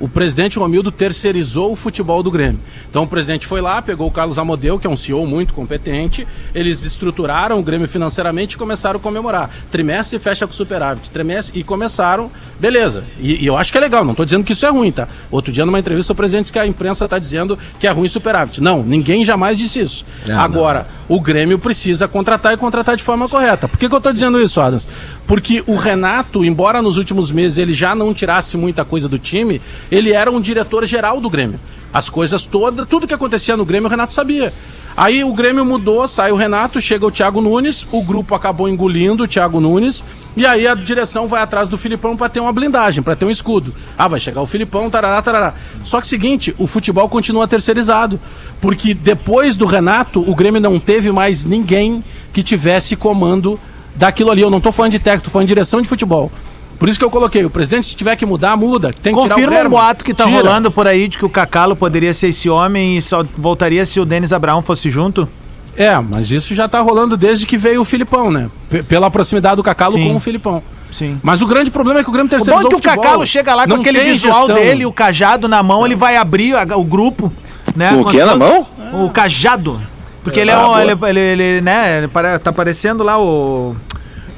[0.01, 2.59] O presidente Romildo terceirizou o futebol do Grêmio.
[2.89, 6.27] Então o presidente foi lá, pegou o Carlos Amodeu, que é um CEO muito competente,
[6.55, 9.51] eles estruturaram o Grêmio financeiramente e começaram a comemorar.
[9.71, 13.03] Trimestre fecha com superávit, trimestre e começaram, beleza.
[13.19, 15.07] E, e eu acho que é legal, não tô dizendo que isso é ruim, tá?
[15.29, 18.07] Outro dia numa entrevista o presidente disse que a imprensa tá dizendo que é ruim
[18.07, 18.59] superávit.
[18.59, 20.03] Não, ninguém jamais disse isso.
[20.35, 23.67] Agora, o Grêmio precisa contratar e contratar de forma correta.
[23.67, 24.87] Por que, que eu estou dizendo isso, Adams?
[25.27, 29.61] Porque o Renato, embora nos últimos meses ele já não tirasse muita coisa do time,
[29.91, 31.59] ele era um diretor geral do Grêmio.
[31.93, 34.53] As coisas todas, tudo que acontecia no Grêmio, o Renato sabia.
[34.95, 39.23] Aí o Grêmio mudou, sai o Renato, chega o Thiago Nunes, o grupo acabou engolindo
[39.23, 40.03] o Thiago Nunes,
[40.35, 43.29] e aí a direção vai atrás do Filipão para ter uma blindagem, para ter um
[43.29, 43.73] escudo.
[43.97, 45.53] Ah, vai chegar o Filipão, tarará, tarará.
[45.83, 48.19] Só que seguinte, o futebol continua terceirizado,
[48.59, 52.03] porque depois do Renato, o Grêmio não teve mais ninguém
[52.33, 53.59] que tivesse comando
[53.95, 54.41] daquilo ali.
[54.41, 56.31] Eu não tô falando de técnico, tô falando de direção de futebol.
[56.79, 58.91] Por isso que eu coloquei, o presidente se tiver que mudar, muda.
[59.03, 60.37] Tem que tirar o Confirma um boato que tá Tira.
[60.37, 63.99] rolando por aí de que o Cacalo poderia ser esse homem e só voltaria se
[63.99, 65.29] o Denis Abraão fosse junto.
[65.77, 68.49] É, mas isso já tá rolando desde que veio o Filipão, né?
[68.69, 70.07] P- pela proximidade do Cacalo Sim.
[70.09, 70.61] com o Filipão.
[70.91, 71.17] Sim.
[71.23, 73.03] Mas o grande problema é que o Grêmio O bom terceirizou é que o futebol.
[73.03, 74.55] Cacalo chega lá com Não aquele visual gestão.
[74.55, 77.31] dele, o cajado na mão, ele vai abrir a- o grupo,
[77.75, 77.93] né?
[77.93, 78.67] O que na mão?
[79.05, 79.79] O cajado.
[80.23, 83.75] Porque ele é Ah, um, ele, ele, ele, né, ele pare- tá parecendo lá o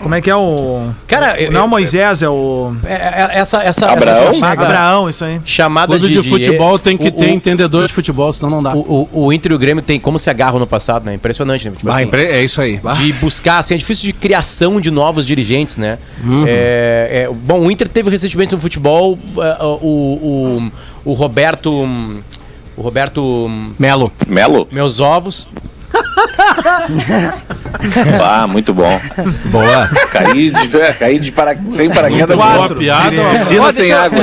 [0.01, 0.89] Como é que é o.
[1.07, 2.73] Cara, eu- Não é o Moisés, é o.
[2.83, 4.23] é- é- essa, essa, Abraão?
[4.23, 5.39] essa chamada, Abraão, isso aí.
[5.45, 8.73] chamada Clube de, futebol tem que o- ter o- entendedor de futebol, senão não dá.
[8.75, 11.13] O, o, o Inter e o Grêmio tem como se agarram no passado, né?
[11.13, 11.75] Impressionante, né?
[11.77, 12.81] Tipo Ah, assim, é isso aí.
[12.83, 12.91] Ah.
[12.91, 15.97] de buscar, assim, é difícil de criação de novos dirigentes, né?
[16.45, 19.77] É, é, bom, o Inter teve recentemente no futebol é, o,
[21.05, 21.71] o, o Roberto.
[21.71, 22.19] hum,
[22.75, 23.49] O Roberto.
[23.79, 24.11] Melo.
[24.27, 24.67] Melo?
[24.71, 25.47] Meus ovos.
[28.23, 28.99] Ah, muito bom.
[29.45, 29.87] Boa.
[30.11, 32.35] Caí de, é, caí de para, sem paraquedas.
[32.37, 33.11] Boa piada.
[33.29, 34.19] Piscina sem água.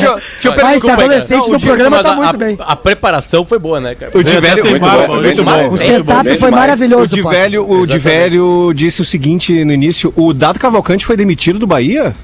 [0.61, 2.57] Vai, esse adolescente Não, no o programa mas tá a- muito a, bem.
[2.61, 4.13] A preparação foi boa, né, cara?
[4.17, 5.67] O de velho, sem Muito bom, foi bem muito bom.
[5.67, 6.41] O Bem setup demais.
[6.41, 7.29] foi O maravilhoso, de pô.
[7.31, 11.67] velho, o de velho disse o seguinte no início: o Dado Cavalcante foi demitido do
[11.67, 12.15] Bahia?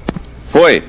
[0.45, 0.83] Foi.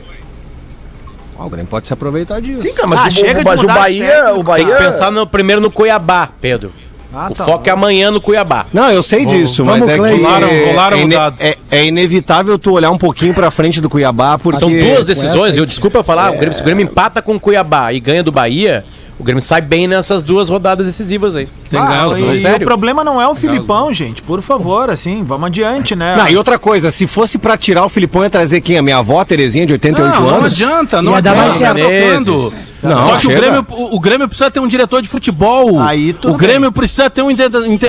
[1.38, 2.62] Ah, o Grêmio pode se aproveitar disso.
[2.62, 4.66] Sim, cara, mas, Ah, o, chega de mas o Bahia, o Tem Bahia.
[4.66, 6.72] que pensar no, primeiro no Cuiabá, Pedro.
[7.14, 8.66] Ah, o tá foco é amanhã no Cuiabá.
[8.72, 10.22] Não, eu sei disso, mas vamos, é que.
[10.22, 13.88] Rolaram- rolaram é, o ine- é- é inevitável tu olhar um pouquinho pra frente do
[13.88, 17.22] Cuiabá, porque São duas decisões, eu desculpa eu falar, o Grêmio, se o Grêmio empata
[17.22, 18.85] com o Cuiabá e ganha do Bahia,
[19.18, 21.48] o Grêmio sai bem nessas duas rodadas decisivas aí.
[21.70, 22.42] Tem que ganhar os Ah, dois.
[22.44, 24.22] e o problema não é o Filipão, gente.
[24.22, 26.16] Por favor, assim, vamos adiante, né?
[26.16, 28.78] Não, e outra coisa, se fosse pra tirar o Filipão ia trazer quem?
[28.78, 30.54] A minha avó, Terezinha, de 88 Não, não anos?
[30.54, 31.81] adianta, não Ia dar mais adianta.
[31.81, 32.52] certo.
[32.81, 32.88] Tá.
[32.88, 33.31] Não, Só que o.
[33.31, 35.78] Grêmio, o, o Grêmio precisa ter um diretor de futebol.
[35.81, 37.28] Aí tudo o Grêmio precisa ter um.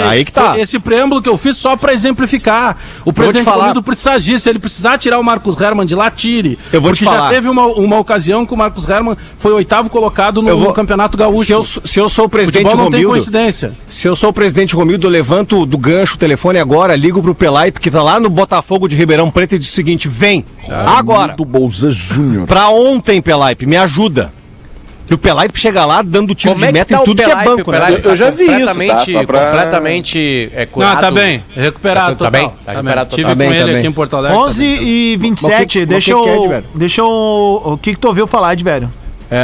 [0.09, 0.59] Aí que tá.
[0.59, 2.75] Esse preâmbulo que eu fiz só pra exemplificar.
[3.05, 3.59] O presidente falar.
[3.59, 4.39] Romildo precisa agir.
[4.39, 6.57] Se ele precisar tirar o Marcos Herman de lá, tire.
[6.73, 7.29] Eu vou te Porque já falar.
[7.29, 11.15] teve uma, uma ocasião que o Marcos Herman foi oitavo colocado no, vou- no Campeonato
[11.19, 11.45] Gaúcho.
[11.45, 13.73] Se eu, se eu sou o presidente futebol não tem Romildo, coincidência.
[13.87, 17.35] se eu sou o presidente Romildo, eu levanto do gancho o telefone agora, ligo pro
[17.35, 21.33] Pelai, que tá lá no Botafogo de Ribeirão Preto e diz o seguinte, vem, agora,
[21.35, 22.47] Do Bolsa Júnior.
[22.47, 24.31] pra ontem, Pelaipe, me ajuda.
[25.09, 27.17] E o Pelaipe chega lá dando tiro Como de é meta tá em o tudo
[27.17, 27.49] que é Pelaipe?
[27.57, 27.79] banco, né?
[27.79, 28.65] Pelaipe Eu já vi isso,
[29.13, 29.23] tá?
[29.25, 31.01] pra- completamente é, Não, curado.
[31.01, 31.43] tá bem.
[31.55, 32.15] Recuperado.
[32.15, 32.31] Tá total.
[32.31, 33.85] bem, tá recuperado Tive com Tá bem, ele tá aqui bem.
[33.87, 34.37] em Porto Alegre.
[34.37, 34.87] 11 tá bem.
[34.87, 36.49] e 27, Mas o que- deixa é, eu.
[36.49, 36.63] velho?
[36.75, 37.07] Deixa eu.
[37.65, 38.93] O que que tu ouviu falar de velho?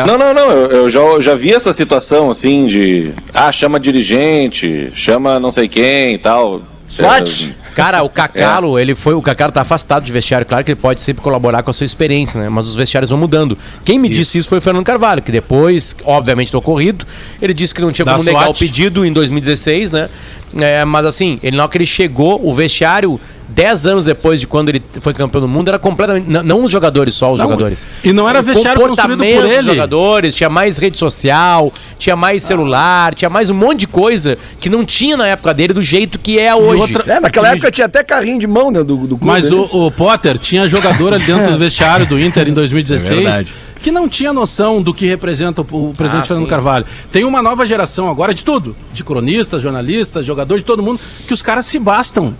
[0.05, 0.51] Não, não, não.
[0.51, 3.11] Eu, eu já, eu já vi essa situação assim de.
[3.33, 6.61] Ah, chama dirigente, chama não sei quem e tal.
[6.87, 7.53] SWAT?
[7.61, 9.13] É, Cara, o Cacalo, ele foi.
[9.13, 10.47] O Cacalo tá afastado de vestiário.
[10.47, 12.47] Claro que ele pode sempre colaborar com a sua experiência, né?
[12.47, 13.57] Mas os vestiários vão mudando.
[13.83, 17.05] Quem me disse isso foi o Fernando Carvalho, que depois, obviamente, do ocorrido,
[17.41, 18.55] ele disse que não tinha Da como negar SWAT.
[18.55, 20.09] o pedido em 2016, né?
[20.57, 23.19] É, mas assim, ele na hora que ele chegou, o vestiário.
[23.49, 26.29] 10 anos depois de quando ele foi campeão do mundo, era completamente.
[26.29, 27.87] Não, não os jogadores, só os jogadores.
[28.03, 29.63] e não era O vestiário construído por comportamento dos ele.
[29.69, 34.69] jogadores, tinha mais rede social, tinha mais celular, tinha mais um monte de coisa que
[34.69, 36.81] não tinha na época dele do jeito que é hoje.
[36.93, 39.25] outra- É, naquela época tinha até carrinho de mão né, do, do clube.
[39.25, 39.55] Mas né?
[39.55, 43.53] o, o Potter tinha jogador ali dentro do vestiário do Inter em 2016 É verdade.
[43.81, 46.49] que não tinha noção do que representa o, o presidente Ah, Fernando sim.
[46.49, 46.85] Carvalho.
[47.11, 51.33] Tem uma nova geração agora de tudo, de cronistas, jornalistas, jogadores, de todo mundo, que
[51.33, 52.33] os caras se bastam.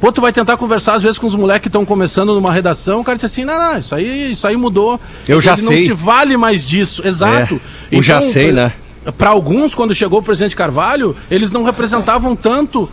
[0.00, 3.00] Pô, tu vai tentar conversar às vezes com os moleques que estão começando numa redação,
[3.00, 5.00] o cara diz assim, não, não, isso aí, isso aí mudou.
[5.26, 5.86] Eu já Ele não sei.
[5.86, 7.60] se vale mais disso, exato.
[7.90, 8.72] É, o já sei, né?
[9.18, 12.88] Para alguns, quando chegou o presidente Carvalho, eles não representavam tanto,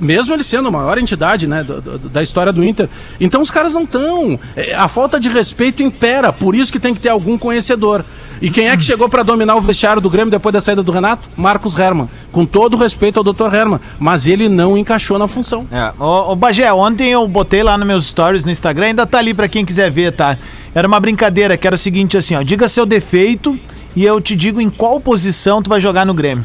[0.00, 2.88] mesmo ele sendo a maior entidade né, do- do- da história do Inter.
[3.20, 4.38] Então os caras não estão.
[4.76, 8.04] A falta de respeito impera, por isso que tem que ter algum conhecedor.
[8.40, 10.90] E quem é que chegou para dominar o vestiário do Grêmio depois da saída do
[10.90, 11.28] Renato?
[11.36, 12.10] Marcos Herman.
[12.32, 13.54] Com todo o respeito ao Dr.
[13.54, 13.78] Herman.
[13.98, 15.66] Mas ele não encaixou na função.
[15.70, 19.34] É, ô, Bagé, ontem eu botei lá nos meus stories no Instagram, ainda tá ali
[19.34, 20.38] pra quem quiser ver, tá?
[20.74, 23.58] Era uma brincadeira que era o seguinte assim, ó, diga seu defeito
[23.94, 26.44] e eu te digo em qual posição tu vai jogar no Grêmio.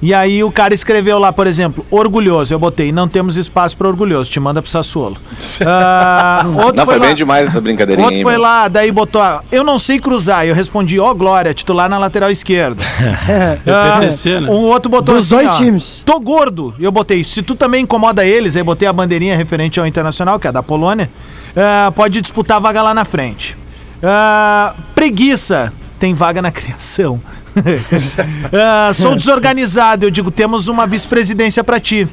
[0.00, 2.54] E aí o cara escreveu lá, por exemplo, orgulhoso.
[2.54, 5.16] Eu botei, não temos espaço pra orgulhoso, te manda pro Sassuolo.
[5.66, 8.04] Ah, outro Não, foi lá- bem demais essa brincadeirinha.
[8.06, 8.42] Outro aí, foi meu.
[8.42, 10.46] lá, daí botou, ah, eu não sei cruzar.
[10.46, 12.82] Eu respondi, ó, Glória, titular na lateral esquerda.
[13.66, 14.48] Né?
[14.48, 16.02] um outro botou Dos dois times.
[16.06, 16.74] Tô gordo.
[16.78, 20.38] E eu botei, se tu também incomoda eles, aí botei a bandeirinha referente ao Internacional,
[20.38, 21.10] que é da Polônia,
[21.56, 23.56] ah, pode disputar a vaga lá na frente.
[24.02, 27.20] Ah, preguiça, tem vaga na criação.
[28.52, 32.08] Ah, sou desorganizado, eu digo, temos uma vice-presidência pra ti.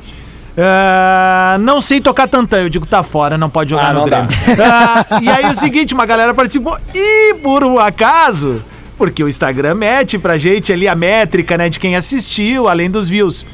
[0.58, 4.06] Ah, não sei tocar tantã, eu digo, tá fora, não pode jogar Ah, no.
[4.06, 4.30] Grêmio.
[4.64, 8.64] Ah, e aí o seguinte, uma galera participou, e por um acaso,
[8.98, 13.10] porque o Instagram mete pra gente ali a métrica, né, de quem assistiu, além dos
[13.10, 13.46] views.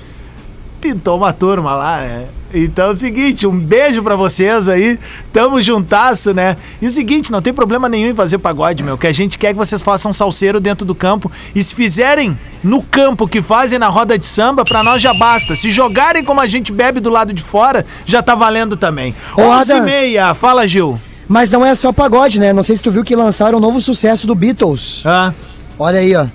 [0.82, 2.26] Pintou uma turma lá, né?
[2.54, 5.00] Então é o seguinte, um beijo pra vocês aí,
[5.32, 6.58] tamo juntasso, né?
[6.82, 9.54] E o seguinte, não tem problema nenhum em fazer pagode, meu, que a gente quer
[9.54, 13.88] que vocês façam salseiro dentro do campo, e se fizerem no campo que fazem na
[13.88, 15.56] roda de samba, pra nós já basta.
[15.56, 19.15] Se jogarem como a gente bebe do lado de fora, já tá valendo também.
[19.38, 21.00] Ô, 11 e meia, fala Gil.
[21.28, 22.52] Mas não é só pagode, né?
[22.52, 25.04] Não sei se tu viu que lançaram um novo sucesso do Beatles.
[25.06, 25.32] Ah.
[25.80, 26.26] Olha aí, ó.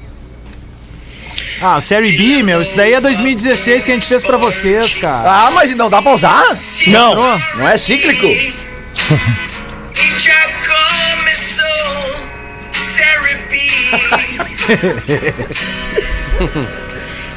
[1.68, 5.46] Ah, Série B, meu, isso daí é 2016 que a gente fez pra vocês, cara.
[5.46, 6.56] Ah, mas não dá pra usar?
[6.86, 7.36] Não.
[7.56, 8.28] Não é cíclico?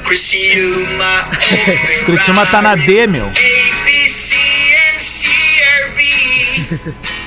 [0.04, 1.28] Criciúma.
[2.06, 3.26] Criciúma tá na D, meu.
[3.26, 4.36] ABC
[4.94, 5.00] and
[5.98, 7.19] CRB.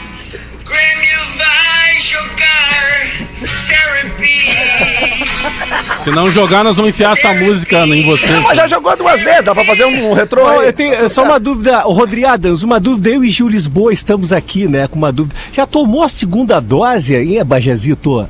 [5.99, 8.42] Se não jogar, nós vamos enfiar essa música em vocês.
[8.42, 10.66] Mas já jogou duas vezes, dá pra fazer um retrô Ó, aí.
[10.66, 14.33] eu tenho só uma dúvida, o Rodrigo Adams, uma dúvida, eu e Gil Lisboa estamos
[14.33, 15.37] aqui, né, com uma dúvida.
[15.53, 18.27] Já tomou a segunda dose aí, Bajazito?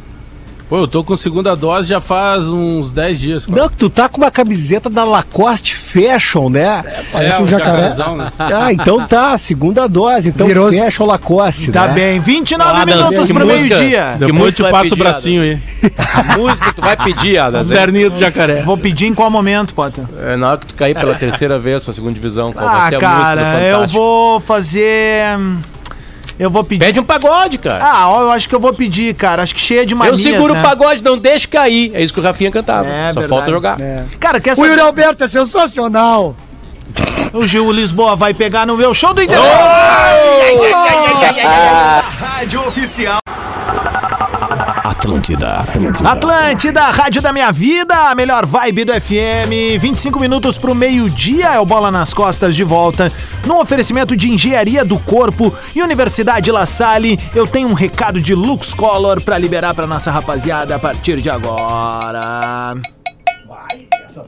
[0.72, 3.44] Pô, eu tô com segunda dose já faz uns 10 dias.
[3.44, 3.60] cara.
[3.60, 6.82] Não, que tu tá com uma camiseta da Lacoste Fashion, né?
[7.12, 7.90] Parece um o jacaré.
[7.90, 8.32] né?
[8.40, 11.92] Ah, então tá, segunda dose, então Virou- Fashion Lacoste, Tá né?
[11.92, 14.16] bem, 29 Adams, minutos que pro meio-dia.
[14.18, 15.60] Depois música eu te vai passo o bracinho aí.
[15.98, 17.68] A música que tu vai pedir, Adas.
[17.68, 17.76] hein?
[17.76, 18.62] Terninho do jacaré.
[18.62, 20.04] Vou pedir em qual momento, Potter?
[20.22, 22.88] É, na hora que tu cair pela terceira vez pra segunda divisão, qual vai Ah,
[22.88, 25.36] ser a música do cara, eu vou fazer.
[26.42, 26.84] Eu vou pedir.
[26.84, 27.84] Pede um pagode, cara.
[27.84, 29.44] Ah, ó, eu acho que eu vou pedir, cara.
[29.44, 30.58] Acho que cheia de eu manias, seguro né?
[30.60, 31.92] o pagode, não deixe cair.
[31.94, 32.88] É isso que o Rafinha cantava.
[32.88, 33.28] É, Só verdade.
[33.28, 33.76] falta jogar.
[34.18, 34.70] Cara, quer O saber?
[34.70, 36.34] Yuri Alberto é sensacional.
[37.32, 39.48] O Gil Lisboa vai pegar no meu show do internet.
[45.02, 46.08] Atlântida, Atlântida.
[46.08, 49.80] Atlântida, Rádio da Minha Vida, a melhor vibe do FM.
[49.80, 53.10] 25 minutos pro meio-dia é o Bola nas Costas de volta.
[53.44, 58.32] Num oferecimento de Engenharia do Corpo e Universidade La Salle, eu tenho um recado de
[58.32, 62.76] Lux Color pra liberar pra nossa rapaziada a partir de agora.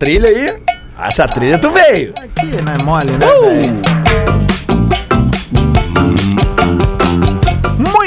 [0.00, 0.60] Trilha aí.
[0.98, 2.12] Essa trilha tu veio.
[2.20, 4.53] Aqui não é mole, né, velho?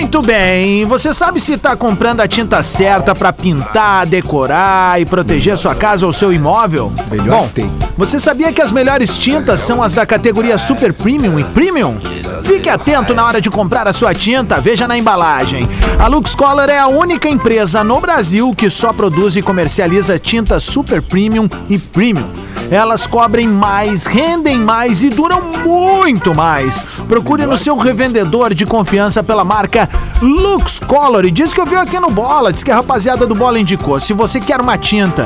[0.08, 5.58] Muito bem, você sabe se está comprando a tinta certa para pintar, decorar e proteger
[5.58, 6.94] sua casa ou seu imóvel?
[7.12, 7.70] Melhor Bom, tem.
[7.98, 11.98] você sabia que as melhores tintas são as da categoria Super Premium e Premium?
[12.46, 15.68] Fique atento na hora de comprar a sua tinta, veja na embalagem.
[16.00, 20.64] A Lux Color é a única empresa no Brasil que só produz e comercializa tintas
[20.64, 22.48] Super Premium e Premium.
[22.70, 26.82] Elas cobrem mais, rendem mais e duram muito mais.
[27.08, 29.88] Procure no seu revendedor de confiança pela marca
[30.22, 33.60] Lux Color diz que eu vi aqui no Bola, diz que a rapaziada do Bola
[33.60, 34.00] indicou.
[34.00, 35.26] Se você quer uma tinta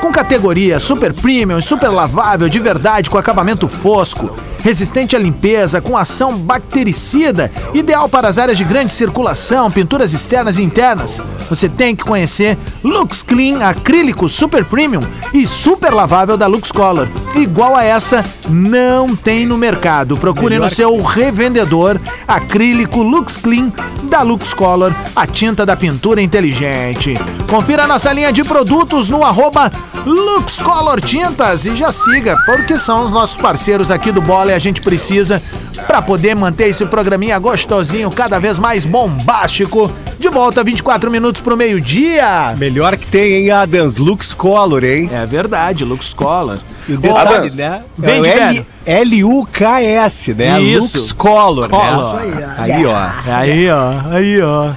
[0.00, 5.96] com categoria super premium super lavável de verdade com acabamento fosco, resistente à limpeza, com
[5.96, 11.22] ação bactericida, ideal para as áreas de grande circulação, pinturas externas e internas.
[11.48, 15.00] Você tem que conhecer Lux Clean acrílico super premium
[15.32, 17.08] e super lavável da Lux Color.
[17.34, 20.16] Igual a essa não tem no mercado.
[20.16, 23.72] Procure no seu revendedor acrílico Lux Clean
[24.04, 27.14] da Lux Color, a tinta da pintura inteligente.
[27.48, 29.70] Confira a nossa linha de produtos no arroba
[30.06, 34.54] Lux Color Tintas e já siga, porque são os nossos parceiros aqui do Bola e
[34.54, 35.42] a gente precisa
[35.86, 39.90] para poder manter esse programinha gostosinho, cada vez mais bombástico.
[40.18, 42.54] De volta 24 minutos pro meio-dia.
[42.58, 43.98] Melhor que tem, hein, Adams?
[43.98, 45.08] Lux Color, hein?
[45.12, 46.58] É verdade, Lux Color.
[46.88, 47.82] E o detalhe, Adams, né?
[47.96, 48.66] vem é de L- velho.
[48.86, 50.60] L-U-K-S, né?
[50.60, 50.96] Isso.
[50.98, 52.20] Lux Color, Color.
[52.24, 52.54] né?
[52.58, 53.08] Aí, ó.
[53.26, 54.70] Aí, ó, aí, ó.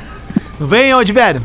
[0.60, 1.42] Vem velho?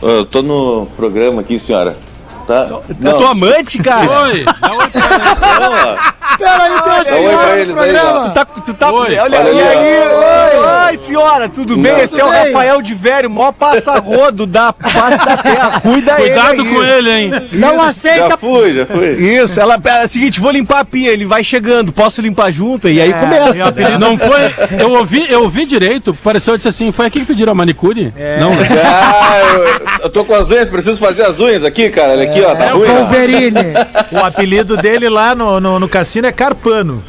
[0.00, 1.96] Eu tô no programa aqui, senhora.
[2.46, 2.68] Tá?
[3.04, 4.22] É tua amante, cara?
[4.24, 6.14] Oi, dá oi pra.
[6.40, 6.80] Não, ó.
[6.82, 8.28] Peraí, tem a Dá oi pra senhora no aí, programa.
[8.28, 11.92] Tu tá, tu tá, Oi, olha, aí, oi, oi, senhora, tudo bem?
[11.92, 12.28] Não, Esse é o.
[12.28, 15.80] Rafael de Velho, maior passa-rodo da face da terra.
[15.80, 16.74] Cuida Cuidado ele aí.
[16.74, 17.30] com ele, hein?
[17.52, 18.36] Não Já aceita.
[18.36, 19.06] fui, já fui.
[19.12, 22.88] Isso, ela é o seguinte, vou limpar a pia, ele vai chegeu, posso limpar junto?
[22.88, 23.64] E aí É, o começa.
[23.68, 24.54] apelido- Não foi.
[24.78, 28.12] Eu ouvi, eu ouvi direito, pareceu disse assim: foi aqui que pediram a manicure?
[28.40, 28.68] Não, né?
[28.84, 32.12] Ah, eu, eu tô com as unhas, preciso fazer as unhas aqui, cara.
[32.12, 32.88] Olha aqui, ó, tá ruim.
[32.88, 32.94] ó.
[33.00, 33.54] Wolverine.
[34.14, 37.02] O apelido dele lá no, no, no cassino é Carpano.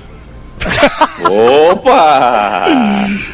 [1.72, 2.66] Opa!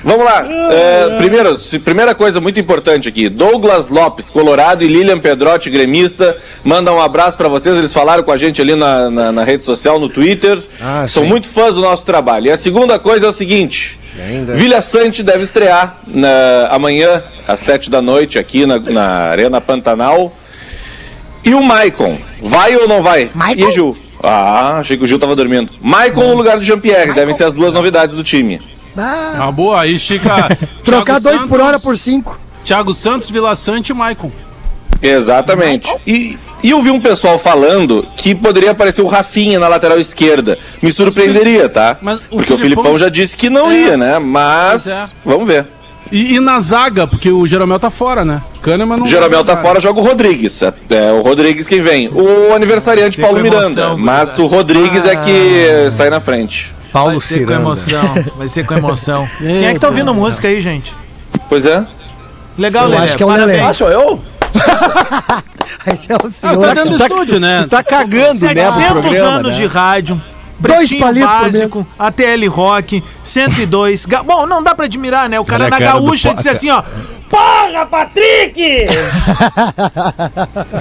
[0.04, 0.46] Vamos lá.
[0.72, 3.30] É, primeiro, primeira coisa muito importante aqui.
[3.30, 6.36] Douglas Lopes, Colorado, e Lilian Pedrotti, gremista.
[6.64, 7.78] Manda um abraço pra vocês.
[7.78, 10.62] Eles falaram com a gente ali na, na, na rede social, no Twitter.
[10.82, 11.30] Ah, São sim.
[11.30, 12.48] muito fãs do nosso trabalho.
[12.48, 14.00] E a segunda coisa é o seguinte.
[14.20, 14.54] ainda?
[14.54, 20.36] Vilha Sante deve estrear na- amanhã, às sete da noite, aqui na, na Arena Pantanal.
[21.44, 23.32] E o Maicon, vai ou não vai?
[23.34, 23.68] Maicon?
[23.70, 23.98] E Gil?
[24.24, 25.72] Ah, achei que o Gil tava dormindo.
[25.82, 28.62] Maicon no lugar do Jean-Pierre, devem ser as duas novidades do time.
[28.98, 30.50] Ah, Uma boa, aí fica.
[30.84, 32.40] trocar Thiago dois por Santos, hora por cinco.
[32.64, 34.32] Thiago Santos, Vila Sante e Maicon.
[35.02, 35.92] Exatamente.
[36.06, 40.60] E, e eu vi um pessoal falando que poderia aparecer o Rafinha na lateral esquerda.
[40.82, 41.98] Me surpreenderia, tá?
[42.02, 43.76] Mas o Porque o Filipão- Filipão já disse que não É.
[43.82, 44.20] ia, né?
[44.20, 45.06] Mas Pois é.
[45.26, 45.66] vamos ver.
[46.12, 48.42] E, e na zaga, porque o Jeromel tá fora, né?
[48.62, 49.08] Kahneman não.
[49.08, 50.62] Jeromel tá fora, joga o Rodrigues.
[50.62, 52.10] É é o Rodrigues quem vem.
[52.10, 53.66] O aniversariante Paulo com Miranda.
[53.66, 55.92] emoção, Mas o Rodrigues é que Ah.
[55.92, 56.76] sai na frente.
[56.92, 57.62] Paulo Vai ser com Ciranda.
[57.62, 58.16] emoção.
[58.38, 59.30] Vai ser com emoção.
[59.40, 60.94] Quem é que tá ouvindo música aí, gente?
[61.48, 61.86] Pois é.
[62.58, 63.04] Legal, Lelê.
[63.06, 63.30] acho que é o.
[63.30, 63.60] Lelê.
[63.62, 64.22] Ah, sou eu?
[65.88, 66.76] Esse é o Ah, tá senhor.
[66.76, 67.62] dentro do tá- estúdio, né?
[67.64, 69.62] Tu tá cagando, né, pro 700 programa, anos né?
[69.62, 70.22] de rádio.
[70.62, 71.88] Dois Pretinho palitos básico.
[71.98, 74.06] ATL Rock, 102.
[74.06, 75.40] Ga- Bom, não dá pra admirar, né?
[75.40, 76.84] O cara Olha na cara gaúcha disse assim, ó.
[77.32, 78.62] Porra, Patrick!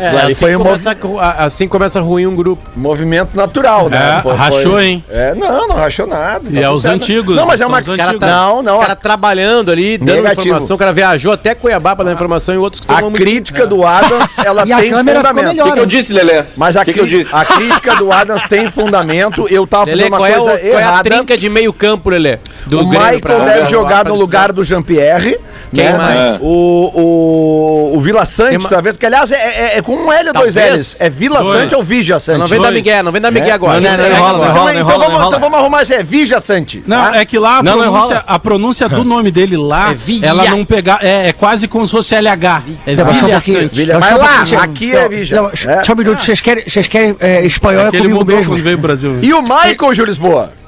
[0.00, 2.62] É, assim, foi um começa, a- assim começa ruim um grupo.
[2.76, 4.22] Movimento natural, né?
[4.24, 5.04] É, rachou, hein?
[5.10, 6.44] É, não, não rachou nada.
[6.50, 6.94] E tá é os certo.
[6.94, 7.80] antigos, Não, mas é uma.
[7.80, 8.28] os Os caras antigos.
[8.28, 8.74] tá, Não, não.
[8.74, 10.42] os cara trabalhando ali, dando Negativo.
[10.48, 10.76] informação.
[10.76, 13.86] O cara viajou até Cuiabá pra dar informação e outros que A muito- crítica do
[13.86, 15.60] Adams, ela E a tem fundamento.
[15.60, 16.44] O que, que eu disse, Lelê?
[16.56, 17.34] Mas a, que, que eu disse?
[17.34, 19.46] a crítica do Adams tem fundamento.
[19.50, 21.10] Eu tava Lelê, fazendo uma é o- coisa qual é a errada.
[21.10, 22.38] trinca de meio campo, Lelê?
[22.66, 25.38] Do o Michael deve jogar no lugar do Jean-Pierre.
[25.74, 25.92] Quem né?
[25.96, 26.38] mais?
[26.40, 30.28] O, o, o Vila Sante, Tem talvez, que aliás é, é- é com um L
[30.28, 30.54] ou dois.
[30.54, 30.96] L's.
[30.98, 31.60] É Vila Dois.
[31.60, 32.38] Sante ou Vigia Sante?
[32.38, 32.74] Não vem Dois.
[32.74, 33.80] Miguel, não vem dar Miguel agora.
[33.80, 35.92] Não, não, não, Então, não vamos, então arrumar isso.
[35.92, 36.82] É Vigia Sante.
[36.86, 37.18] Não, tá?
[37.18, 38.24] é que lá a pronúncia, enrola.
[38.26, 40.98] a pronúncia do nome dele lá, É ela não pegar.
[41.02, 42.62] É, é quase como se fosse LH.
[42.86, 43.60] É pouquinho.
[43.60, 43.86] Sante.
[43.86, 44.18] Mas
[44.52, 45.08] lá, aqui é.
[45.34, 45.84] Não, É.
[45.84, 46.64] Só um minuto, vocês querem,
[47.44, 48.52] espanhol é comigo mudou mesmo.
[48.52, 49.18] quando veio pro Brasil.
[49.22, 50.59] E o Michael, Júlio Lisboa?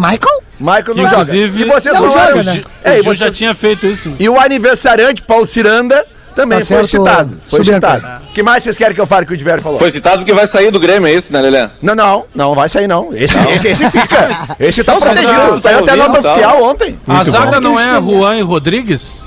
[0.00, 0.42] Michael?
[0.58, 1.12] Michael não Que, joga.
[1.14, 2.60] inclusive, E vocês Não joga, né?
[2.84, 4.12] É, e, o Gil já vocês- tinha feito isso.
[4.18, 7.40] e o aniversariante, Paulo Ciranda, também Tá foi citado.
[7.46, 8.06] Foi citado.
[8.30, 9.78] O que mais vocês querem que eu fale que o Diverio falou?
[9.78, 11.68] Foi citado porque vai sair do Grêmio, é isso, né, Lelê?
[11.82, 13.10] Não, não, não vai sair não.
[13.12, 14.30] Esse, esse, esse fica.
[14.60, 15.32] Esse tá Então, protegido.
[15.56, 16.28] tá Saiu até nota tá.
[16.30, 16.98] oficial ontem.
[17.06, 19.26] A zaga não é Juan e Rodrigues?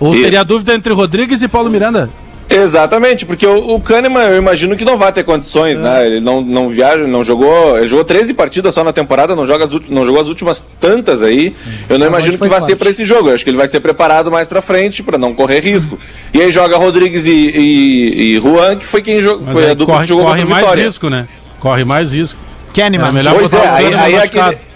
[0.00, 0.22] Ou Isso.
[0.22, 2.08] seria a dúvida entre Rodrigues e Paulo Miranda?
[2.50, 6.06] Exatamente, porque o, o Kahneman eu imagino que não vai ter condições, né?
[6.06, 7.76] Ele não, não viaja, não jogou.
[7.76, 11.22] Ele jogou 13 partidas só na temporada, não, joga as, não jogou as últimas tantas
[11.22, 11.54] aí.
[11.88, 13.28] Eu não imagino que vai ser pra esse jogo.
[13.28, 15.98] Eu acho que ele vai ser preparado mais pra frente pra não correr risco.
[16.32, 19.94] E aí joga Rodrigues e, e, e Juan, que foi quem jogou, foi a dupla
[19.96, 20.84] corre, que jogou corre contra o mais Vitória.
[20.84, 21.28] risco, né?
[21.60, 22.40] Corre mais risco.
[22.74, 23.08] Kahneman.
[23.08, 24.67] É melhor Pois é, aí, aí é aquele.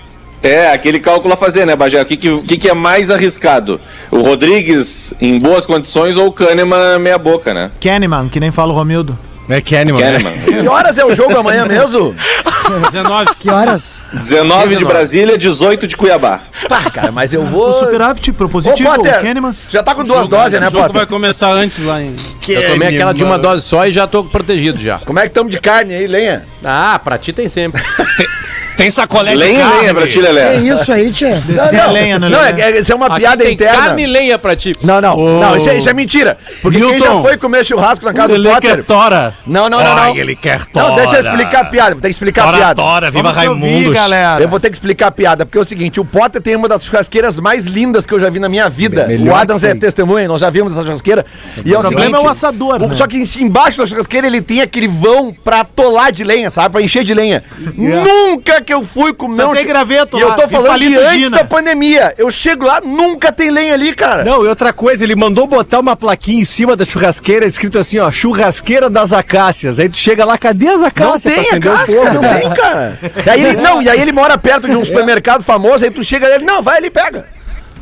[0.43, 2.03] É, aquele cálculo a fazer, né, Bagé?
[2.03, 3.81] O que, que, que, que é mais arriscado?
[4.11, 7.71] O Rodrigues em boas condições ou o Kahneman meia boca, né?
[7.81, 9.17] Kahneman, que nem fala o Romildo.
[9.49, 10.01] É Kahneman.
[10.01, 10.13] né?
[10.13, 10.33] Kahneman.
[10.63, 12.15] Que horas é o jogo amanhã mesmo?
[12.91, 13.35] 19.
[13.39, 14.03] Que horas?
[14.13, 16.41] 19 de Brasília, 18 de Cuiabá.
[16.69, 17.69] Pá, cara, mas eu vou.
[17.71, 19.53] O superávit Ô, propositivo, Potter, o Kahneman.
[19.53, 21.07] tu já tá com duas doses, né, o jogo vai Potter?
[21.09, 22.17] começar antes lá em.
[22.49, 24.99] Eu tomei aquela de uma dose só e já tô protegido já.
[25.01, 26.47] Como é que estamos de carne aí, lenha?
[26.65, 27.83] Ah, pra ti tem sempre.
[28.83, 29.81] Tem sacolé de Lenha, carne.
[29.81, 30.57] lenha pra ti, É Lelé.
[30.57, 31.35] isso aí, tchê.
[31.37, 33.79] Descer a lenha no Não, é, é- isso é uma Aqui piada tem interna.
[33.79, 34.75] carne e lenha pra ti.
[34.83, 35.41] Não, não, Ô.
[35.41, 36.37] não, isso é, isso é mentira.
[36.61, 37.23] Porque quem já Milton.
[37.23, 38.77] foi comer churrasco na casa do Ele Potter.
[38.77, 39.35] quer tora.
[39.47, 40.03] Não, não, não, não.
[40.03, 40.89] Ai, ele quer tora.
[40.89, 41.93] Não, deixa eu explicar a piada.
[41.93, 42.75] Vou ter que explicar a piada.
[42.83, 43.93] Tora, viva Raimundo.
[43.93, 44.43] galera.
[44.43, 46.67] Eu vou ter que explicar a piada, porque é o seguinte, o Potter tem uma
[46.69, 49.07] das churrasqueiras mais lindas que eu já vi na minha vida.
[49.07, 49.79] Melhor o Adams que é tem.
[49.81, 51.25] testemunha, nós já vimos essa churrasqueira.
[51.65, 52.97] E é o, O problema seguinte, é o assador, o- né?
[52.97, 56.71] Só que em- embaixo da churrasqueira ele tem aquele vão pra atolar de lenha, sabe?
[56.71, 57.45] Pra encher de lenha.
[57.77, 60.81] Nunca que eu fui comer Só um tem graveto E eu lá, tô e falando
[60.81, 61.39] de antes Gina.
[61.39, 62.15] da pandemia.
[62.19, 64.25] Eu chego lá, nunca tem lenha ali, cara.
[64.25, 67.99] Não, e outra coisa, ele mandou botar uma plaquinha em cima da churrasqueira escrito assim,
[67.99, 69.79] ó, churrasqueira das acácias.
[69.79, 71.23] Aí tu chega lá, cadê as Não acácias?
[71.35, 72.15] tem pra a acender o casca, fogo?
[72.23, 72.99] não tem, cara.
[73.27, 76.03] E aí ele, não, e aí ele mora perto de um supermercado famoso, aí tu
[76.03, 77.27] chega nele, não, vai ali e pega.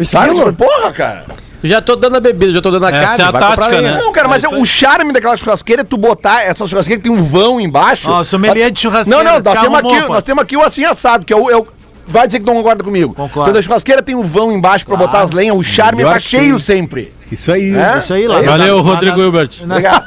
[0.04, 0.34] Sabe?
[0.34, 1.24] Tipo, Porra, cara.
[1.62, 3.22] Já tô dando a bebida, já tô dando a Essa carne.
[3.22, 3.98] é a tática, né?
[3.98, 7.16] Não, cara, mas é o charme daquela churrasqueira é tu botar essa churrasqueira que tem
[7.16, 8.10] um vão embaixo.
[8.10, 10.84] Ó, sommelier de churrasqueira, Não, não, nós te temos, aqui, nós temos aqui o assim
[10.84, 11.50] assado, que é o.
[11.50, 11.66] é o-
[12.08, 13.14] vai dizer que não concorda comigo.
[13.14, 13.50] Concordo.
[13.50, 16.58] Quando a churrasqueira tem um vão embaixo pra botar as lenhas, o charme tá cheio
[16.58, 17.12] sempre.
[17.30, 17.72] Isso aí.
[17.72, 17.98] É?
[17.98, 18.40] Isso aí lá.
[18.42, 19.50] Valeu, na- Rodrigo Hilbert.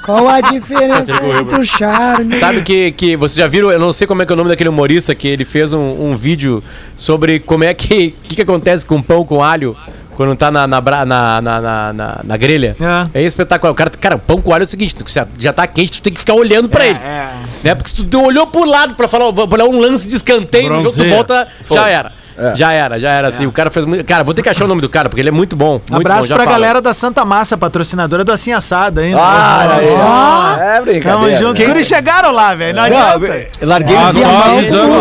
[0.06, 2.38] Qual a diferença entre o charme?
[2.38, 4.50] Sabe que, que vocês já viram, eu não sei como é que é o nome
[4.50, 6.62] daquele humorista que ele fez um, um vídeo
[6.98, 9.74] sobre como é que, que, que acontece com pão com alho
[10.14, 12.76] quando tá na, na, bra- na, na, na, na- na grelha.
[13.14, 13.22] É.
[13.22, 13.72] espetacular.
[13.72, 15.06] O cara, cara, pão com alho é o seguinte, tu,
[15.38, 17.00] já, tá quente, tu tem que ficar olhando pra ele.
[17.00, 17.30] É.
[17.64, 17.76] Né?
[17.76, 20.84] Porque se tu, olhou pro lado pra falar, vou olhar um lance de escanteio, no
[20.84, 22.12] jogo tu volta, já era.
[22.56, 23.46] Já era, já era assim.
[23.46, 24.04] O cara fez muito.
[24.06, 25.80] Cara, vou ter que achar o nome do cara, porque ele é muito bom.
[25.88, 26.56] Muito Abraço bom, pra fala.
[26.58, 29.14] galera da Santa Massa, patrocinadora do Assim Assado, hein?
[29.16, 30.58] Ah, aí, ó.
[30.60, 31.38] É Tamo brincadeira.
[31.40, 31.60] junto.
[31.60, 31.66] né?
[31.70, 32.76] Eles chegaram lá, velho.
[32.76, 33.48] Não Não, adianta.
[33.62, 34.10] eu larguei Ah,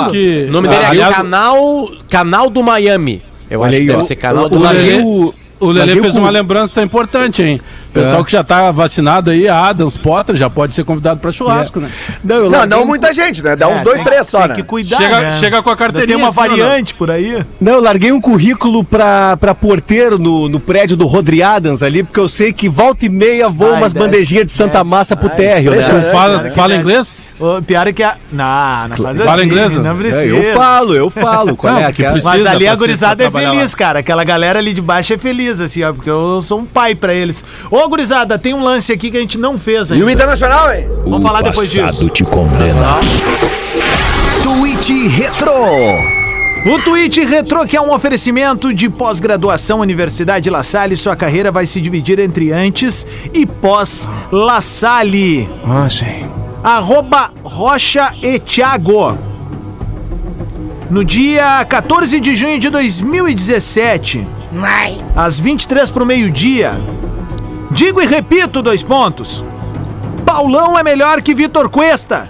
[0.09, 0.45] o que.
[0.47, 3.23] O nome dele é Aliás, canal, canal do Miami.
[3.53, 4.03] Eu Olha acho aí, que deve ó.
[4.03, 5.03] ser canal Eu do Miami.
[5.05, 7.61] o- O Lelê o fez uma lembrança importante, hein?
[7.93, 11.79] Pessoal que já tá vacinado aí, a Adams Potter, já pode ser convidado pra churrasco,
[11.81, 11.91] né?
[12.25, 13.55] Não, Não, não um- muita gente, né?
[13.55, 14.55] Dá uns É, dois, tem- três só, Tem né?
[14.55, 15.31] que cuidar, Chega- né?
[15.33, 16.33] chega com a carteirinha, Tem uma não?
[16.33, 17.45] variante por aí.
[17.61, 22.03] Não, eu larguei um currículo pra, pra porteiro no, no prédio do Rodri Adams ali,
[22.03, 24.91] porque eu sei que volta e meia voam Ai, umas bandejinhas de Santa desce.
[24.91, 25.83] Massa pro térreo, né?
[26.11, 27.29] fala, que fala inglês?
[27.39, 28.17] O pior é que a.
[28.31, 29.45] Não, não faz Fala assim.
[29.45, 29.77] inglês?
[29.77, 30.27] Não É, precisa.
[30.29, 31.57] eu falo, eu falo.
[31.57, 32.13] Qual Não, é aquela?
[32.13, 33.99] precisa- Mas ali a gurizada é feliz, cara.
[33.99, 35.93] Aquela galera ali de baixo é feliz, assim, ó.
[35.93, 37.45] Porque eu sou um pai pra eles.
[37.71, 40.07] Ô, gurizada, tem um lance aqui que a gente não fez E ainda.
[40.07, 40.89] o Internacional, hein?
[41.05, 42.09] Vamos falar depois disso.
[42.09, 42.99] te condena.
[44.43, 45.53] Tweet Retro.
[46.65, 50.97] O tweet retrô que é um oferecimento de pós-graduação Universidade La Salle.
[50.97, 53.05] Sua carreira vai se dividir entre antes
[53.35, 55.49] e pós La Salle.
[55.67, 56.25] Ah, sim.
[56.63, 59.19] Arroba Rocha e Thiago.
[60.89, 64.25] No dia 14 de junho de 2017,
[65.17, 66.79] às 23 para o meio-dia,
[67.73, 69.43] digo e repito dois pontos.
[70.25, 72.29] Paulão é melhor que Vitor Cuesta.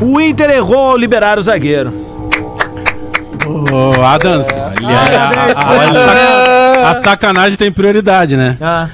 [0.00, 1.92] O Inter errou ao liberar o zagueiro.
[3.46, 4.72] Ô, Adams, a,
[6.82, 8.56] a- a- a sacanagem tem prioridade, né?
[8.60, 8.88] Ah,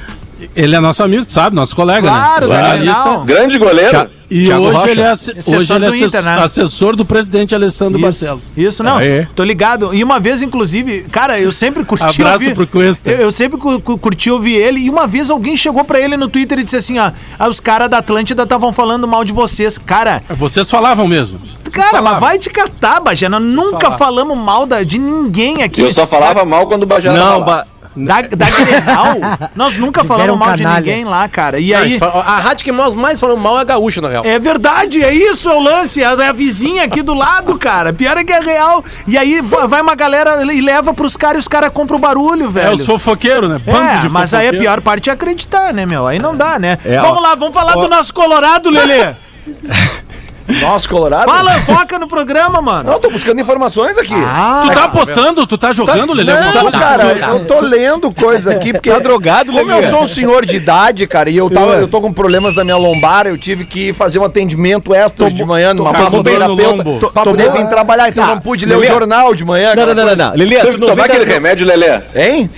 [0.54, 2.54] Ele é nosso amigo, sabe, nosso colega, claro, né?
[2.70, 3.04] Jornalista.
[3.04, 3.24] Não.
[3.24, 4.10] Grande goleiro.
[4.28, 4.90] E Thiago hoje Rocha.
[4.90, 6.38] ele é, asse- Assessor hoje ele é do Inter, né?
[6.40, 8.52] assessor do presidente Alessandro Isso, Barcelos.
[8.56, 9.24] isso não, Aê.
[9.36, 9.94] tô ligado.
[9.94, 13.08] E uma vez, inclusive, cara, eu sempre curti Abraço ouvir- pro Cuesta.
[13.08, 14.80] Eu, eu sempre cu- cu- curti ouvir ele.
[14.80, 17.60] E uma vez alguém chegou pra ele no Twitter e disse assim: ó, ah, os
[17.60, 19.78] caras da Atlântida estavam falando mal de vocês.
[19.78, 21.38] Cara, Vocês falavam mesmo.
[21.70, 23.38] cara, mas vai te catar, Bajana.
[23.38, 25.82] Nunca falamos mal da, de ninguém aqui.
[25.82, 27.44] Eu só falava mal quando o Bajara Não, tava lá.
[27.58, 27.66] ba-
[27.96, 29.16] Da, da Grenal,
[29.56, 30.80] nós nunca falamos mal de canalha.
[30.84, 31.58] ninguém lá, cara.
[31.58, 31.98] E A, aí.
[31.98, 34.22] fala- a rádio que nós mais falamos mal é a gaúcha, na real.
[34.24, 36.02] É verdade, é isso, é o lance.
[36.02, 37.92] É a vizinha aqui do lado, cara.
[37.92, 38.84] Pior é que é real.
[39.06, 42.00] E aí va- vai uma galera e leva pros caras e os caras compram o
[42.00, 42.74] barulho, É velho.
[42.74, 43.58] os fofoqueiros, né?
[43.64, 44.58] Bando É, de mas aí a fofoqueiro.
[44.58, 46.06] pior parte é acreditar, né, meu?
[46.06, 46.78] Aí não dá, né?
[46.84, 47.20] É, vamos ó.
[47.22, 49.14] lá, vamos falar do nosso Colorado, Lelê.
[50.48, 51.26] Nossa, Colorado?
[51.30, 52.90] Fala, foca no programa, mano.
[52.90, 54.14] Não, tô buscando informações aqui.
[54.14, 55.46] Ah, Tu tá apostando?
[55.46, 56.32] Tu tá jogando, Lelê?
[56.32, 56.78] Não, coisa?
[56.78, 58.90] cara, eu tô lendo coisa aqui, porque.
[58.90, 59.86] Tá drogado, Como Lelê?
[59.86, 62.62] eu sou um senhor de idade, cara, e eu, tava, eu tô com problemas da
[62.64, 67.50] minha lombar, eu tive que fazer um atendimento extra de manhã numa massoterapeuta pra poder
[67.52, 68.34] vir trabalhar, então Tá.
[68.34, 69.74] não pude ler o jornal de manhã.
[69.74, 70.32] Não, não, não, não.
[70.34, 72.00] Lelê, tu não tomar aquele remédio, Lelê.
[72.14, 72.50] Hein?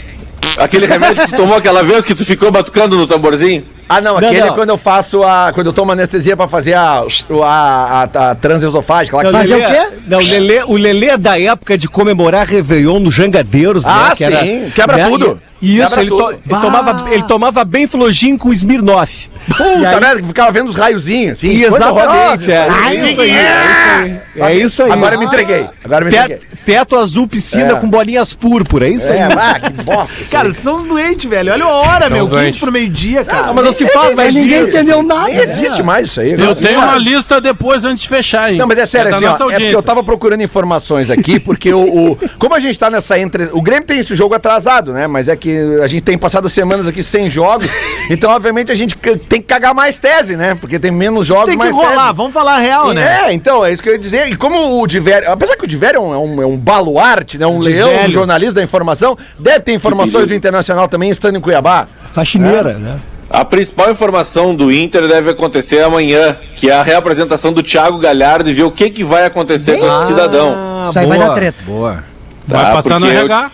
[0.59, 3.65] Aquele remédio que tu tomou aquela vez que tu ficou batucando no tamborzinho.
[3.89, 4.49] Ah, não, aquele não.
[4.49, 5.51] é quando eu faço a.
[5.55, 7.03] Quando eu tomo anestesia pra fazer a,
[7.43, 9.23] a, a, a transesofágica lá.
[9.25, 9.97] que Não, faz- Fazer o quê?
[10.07, 14.15] Não, o Lelê, o Lelê é da época de comemorar Réveillon no Jangadeiros, Ah, né?
[14.17, 15.41] que era- sim, quebra né, tudo.
[15.63, 19.29] e- Isso, Quebra ele, to- ele tomava, ele tomava bem flojinho com Smirnoff.
[19.57, 21.63] Puta merda, que ficava vendo os raiozinhos, assim.
[21.63, 22.97] Exatamente, é, isso aí.
[23.01, 24.89] é isso aí, é isso aí.
[24.89, 24.99] É aí.
[24.99, 25.67] Agora eu me entreguei.
[25.85, 26.39] Agora me entreguei.
[26.65, 27.75] Teto, azul, piscina É.
[27.77, 29.19] com bolinhas púrpura, é isso aí.
[29.19, 30.21] É, ah, que bosta.
[30.21, 30.55] isso Cara, aí.
[30.55, 31.53] são os doentes, velho.
[31.53, 32.27] Olha a hora, meu.
[32.27, 32.57] 15 doentes.
[32.61, 33.49] pro meio-dia, cara.
[33.49, 35.29] Ah, mas não se faz mais ninguém entendeu nada.
[35.29, 36.33] Nem existe mais isso aí.
[36.33, 36.93] Eu Não, tenho cara.
[36.93, 38.59] uma lista depois antes de fechar, hein?
[38.59, 41.81] Não, mas é sério, assim, ó, é porque eu tava procurando informações aqui, porque o,
[42.13, 43.49] o- Como a gente tá nessa entre.
[43.53, 45.07] O Grêmio tem esse jogo atrasado, né?
[45.07, 47.71] Mas é que a gente tem passado semanas aqui sem jogos,
[48.11, 50.55] então, obviamente, a gente c- tem que cagar mais tese, né?
[50.55, 52.17] Porque tem menos jogos, Tem que mais rolar, tese.
[52.17, 53.23] vamos falar a real, E né?
[53.27, 54.29] É, então, é isso que eu ia dizer.
[54.29, 57.39] E como o Divério, apesar que o Divério é um, é um, é um baluarte,
[57.39, 57.47] né?
[57.47, 61.87] Um leão, um jornalista da informação, deve ter informações do Internacional também estando em Cuiabá.
[62.13, 62.97] Faxineira, né?
[63.31, 68.49] A principal informação do Inter deve acontecer amanhã, que é a reapresentação do Thiago Galhardo
[68.49, 70.83] e ver o que, que vai acontecer com esse cidadão.
[70.89, 71.63] Isso aí vai dar treta.
[71.65, 72.05] Boa.
[72.47, 73.51] Vai Tá, passar no porque eu- RH.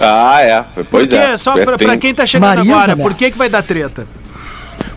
[0.00, 0.64] Ah, é.
[0.90, 1.36] Pois Porque, é.
[1.36, 3.02] só pra, Tem- pra quem tá chegando Marisa, agora, né?
[3.04, 4.04] por que que vai dar treta?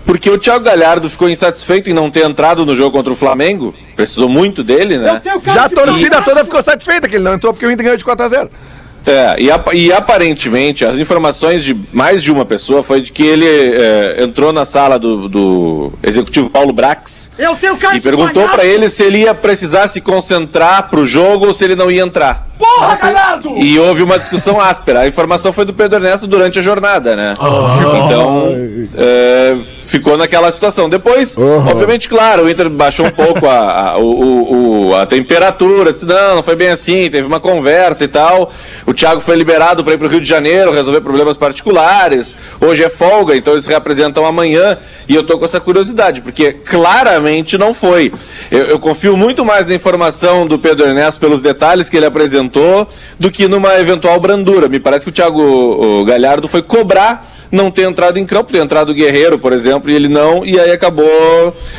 [0.08, 3.76] Porque o Thiago Galhardo ficou insatisfeito em não ter entrado no jogo contra o Flamengo.
[3.95, 5.22] Precisou muito dele, né?
[5.53, 8.03] Já a torcida toda ficou satisfeita que ele não entrou porque o Inter ganhou de
[8.05, 8.49] 4x0.
[9.05, 13.26] É, e, ap- e aparentemente, as informações de mais de uma pessoa foi de que
[13.26, 18.43] ele é, entrou na sala do, do executivo Paulo Brax Eu tenho cara e perguntou
[18.49, 22.01] pra ele se ele ia precisar se concentrar pro jogo ou se ele não ia
[22.03, 22.47] entrar.
[22.58, 23.49] Porra, Galhardo!
[23.58, 25.01] E houve uma discussão áspera.
[25.01, 27.34] A informação foi do Pedro Ernesto durante a jornada, né?
[28.05, 28.53] Então,
[28.95, 30.89] é, ficou naquela situação.
[30.89, 31.38] Depois,
[31.70, 36.05] obviamente, claro, o Inter baixou um pouco a, a, o- o- o- a temperatura, disse,
[36.05, 38.51] não, não foi bem assim, teve uma conversa e tal.
[38.86, 42.36] O Thiago foi liberado para ir para o Rio de Janeiro resolver problemas particulares.
[42.60, 44.78] Hoje é folga, então eles se reapresentam amanhã.
[45.08, 48.12] E eu tô com essa curiosidade, porque claramente não foi.
[48.49, 52.47] Eu, eu confio muito mais na informação do Pedro Ernesto pelos detalhes que ele apresentou
[53.20, 54.68] do que numa eventual brandura.
[54.68, 58.58] Me parece que o Thiago o Galhardo foi cobrar não ter entrado em campo, ter
[58.60, 61.08] entrado o Guerreiro, por exemplo, e ele não, e aí acabou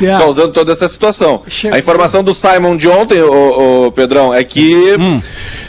[0.01, 0.19] Yeah.
[0.23, 1.43] causando toda essa situação.
[1.47, 1.75] Chegou.
[1.75, 4.95] A informação do Simon de ontem, o, Pedrão, é que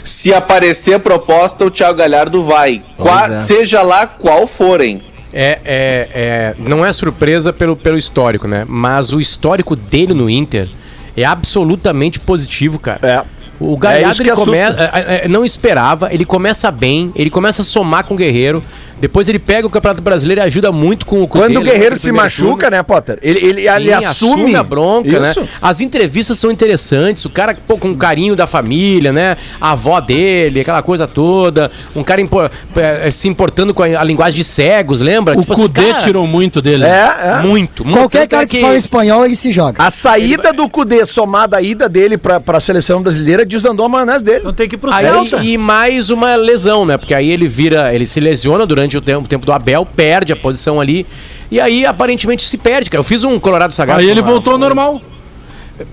[0.03, 2.81] se aparecer proposta, o Thiago Galhardo vai.
[2.97, 5.01] Qua- Seja lá qual forem.
[5.33, 8.65] É, é, é, não é surpresa pelo, pelo histórico, né?
[8.67, 10.67] Mas o histórico dele no Inter
[11.15, 12.99] é absolutamente positivo, cara.
[13.27, 13.40] É.
[13.63, 17.65] O É Galhardo ele come- é, é, não esperava, ele começa bem, ele começa a
[17.65, 18.63] somar com o Guerreiro.
[19.01, 21.99] Depois ele pega o Campeonato Brasileiro e ajuda muito com o Quando o Guerreiro naquele
[21.99, 22.77] se machuca, turno.
[22.77, 23.19] né, Potter?
[23.21, 25.31] Ele, ele, ele Sim, assume, a bronca, né?
[25.31, 25.43] Isso.
[25.61, 29.35] As entrevistas são interessantes, o cara pô, com carinho da família, né?
[29.59, 31.71] A avó dele, aquela coisa toda.
[31.95, 35.35] Um cara impo- eh, se importando com a, a linguagem de cegos, lembra?
[35.35, 36.85] O Tipo assim, Cudê cara, tirou muito dele.
[36.85, 37.41] É, é.
[37.41, 37.97] Muito, muito.
[37.97, 39.83] Qualquer cara é que fala espanhol, ele se joga.
[39.83, 44.23] A saída do Cudê somada à ida dele pra, pra seleção brasileira desandou a maionese
[44.23, 44.39] dele.
[44.41, 45.37] Então tem que ir pro Aí, Celta.
[45.43, 46.97] e mais uma lesão, né?
[46.97, 50.31] Porque aí ele vira, ele se lesiona durante o tempo, o tempo do Abel, perde
[50.31, 51.05] a posição ali.
[51.49, 52.99] E aí, aparentemente, se perde, cara.
[52.99, 53.99] Eu fiz um Colorado Sagrado.
[53.99, 55.01] Aí ele voltou ao normal.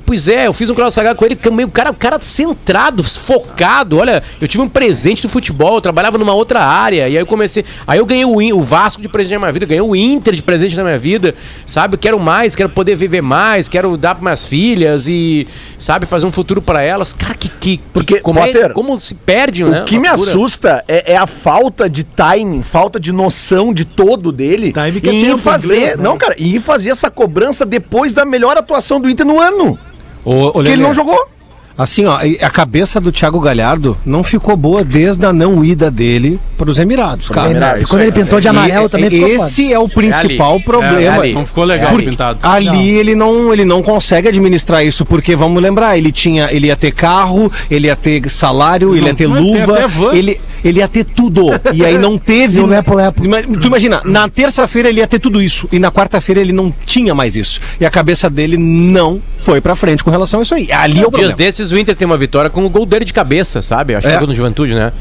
[0.04, 3.02] Pois é, eu fiz um Sagrado com ele, que meio- o cara, o cara centrado,
[3.04, 3.98] focado.
[3.98, 7.08] Olha, eu tive um presente do futebol, eu trabalhava numa outra área.
[7.08, 7.64] E aí eu comecei.
[7.86, 10.42] Aí eu ganhei o, o Vasco de presente na minha vida, ganhei o Inter de
[10.42, 11.34] presente na minha vida.
[11.66, 11.94] Sabe?
[11.94, 15.46] Eu quero mais, quero poder viver mais, quero dar para minhas filhas e,
[15.78, 17.12] sabe, fazer um futuro para elas.
[17.12, 17.48] Cara, que.
[17.48, 19.82] que Porque, que- como, é- Potter, como se perde, né?
[19.82, 24.32] O que me assusta é, é a falta de timing, falta de noção de todo
[24.32, 26.02] dele Time que é em tempo em fazer, inglês, né?
[26.02, 29.77] não, cara, e fazer essa cobrança depois da melhor atuação do Inter no ano,
[30.24, 31.18] Ô, ô, que ele não jogou.
[31.76, 36.40] Assim, ó, a cabeça do Thiago Galhardo não ficou boa desde a não ida dele
[36.56, 37.50] para os Emirados, cara.
[37.50, 40.64] Emirados, Quando ele pintou de amarelo E- também ficou Esse é o principal ali.
[40.64, 41.00] problema.
[41.00, 41.32] É ali.
[41.34, 42.06] Não ficou legal ali.
[42.06, 42.40] pintado.
[42.42, 46.74] Ali ele não, ele não consegue administrar isso, porque vamos lembrar, ele tinha, ele ia
[46.74, 50.12] ter carro, ele ia ter salário, ele ia ter luva, até van.
[50.14, 51.46] ele, ele ia ter tudo.
[51.74, 52.58] E aí não teve.
[52.58, 53.24] E o lepo-lepo.
[53.24, 56.72] Ima- Tu imagina, na terça-feira ele ia ter tudo isso e na quarta-feira ele não
[56.84, 57.60] tinha mais isso.
[57.80, 60.70] E a cabeça dele não foi pra frente com relação a isso aí.
[60.72, 63.12] Ali é o Dias desses o Inter tem uma vitória com o gol dele de
[63.12, 63.94] cabeça, sabe?
[63.94, 64.20] Acho que É.
[64.20, 64.92] no Juventude, né?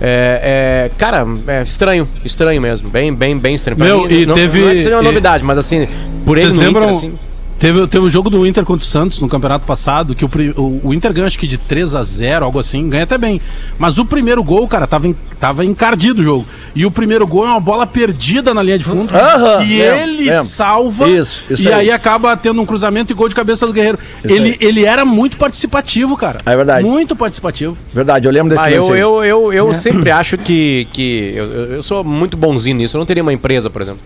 [0.00, 2.88] É, é, cara, é estranho, estranho mesmo.
[2.90, 3.78] Bem, bem, bem estranho.
[3.78, 5.88] Meu, e não, teve- não é que seja uma e- novidade, mas assim,
[6.24, 6.84] por ele Vocês no lembram?
[6.90, 7.18] Inter, assim...
[7.58, 10.88] Teve, teve o jogo do Inter contra o Santos no campeonato passado, que o, o,
[10.88, 13.40] o Inter ganha acho que de 3 a 0 algo assim, ganha até bem.
[13.78, 16.46] Mas o primeiro gol, cara, tava, en- tava encardido o jogo.
[16.74, 19.14] E o primeiro gol é uma bola perdida na linha de fundo.
[19.16, 20.44] Aham, e lembro, ele lembro.
[20.44, 21.08] salva.
[21.08, 21.74] Isso, isso e aí.
[21.74, 21.90] aí.
[21.90, 23.98] acaba tendo um cruzamento e gol de cabeça do Guerreiro.
[24.24, 26.38] Ele, ele era muito participativo, cara.
[26.44, 26.84] É verdade.
[26.84, 27.78] Muito participativo.
[27.94, 29.00] Verdade, eu lembro desse Ah, lance eu, aí.
[29.00, 32.96] eu, eu, eu sempre acho que, que eu, eu eu sou muito bonzinho nisso.
[32.96, 34.00] Eu não teria uma empresa, por exemplo.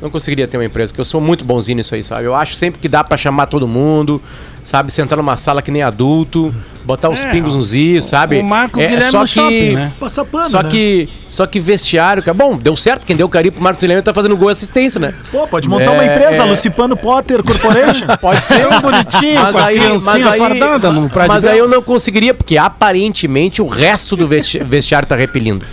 [0.00, 2.24] Não conseguiria ter uma empresa, porque eu sou muito bonzinho nisso aí, sabe?
[2.24, 4.20] Eu acho sempre que dá pra chamar todo mundo,
[4.62, 4.92] sabe?
[4.92, 8.38] Sentar numa sala que nem adulto, botar os É, pingos nos is, sabe?
[8.40, 9.92] o Marcos é, Guilherme só no que, shopping, né?
[9.98, 10.68] Passa pano, Só né?
[10.68, 12.34] que, só que vestiário, cara.
[12.36, 13.06] Bom, deu certo.
[13.06, 15.14] Quem deu carinho pro Marcos Guilherme tá fazendo gol e assistência, né?
[15.32, 16.44] Pô, pode montar uma É, empresa, é.
[16.44, 18.06] Lucipano Potter Corporation.
[18.20, 21.80] Pode ser um bonitinho, com as criancinhas fardadas no praia de Mas aí eu não
[21.82, 25.64] conseguiria, porque aparentemente o resto do vesti- vestiário tá repelindo.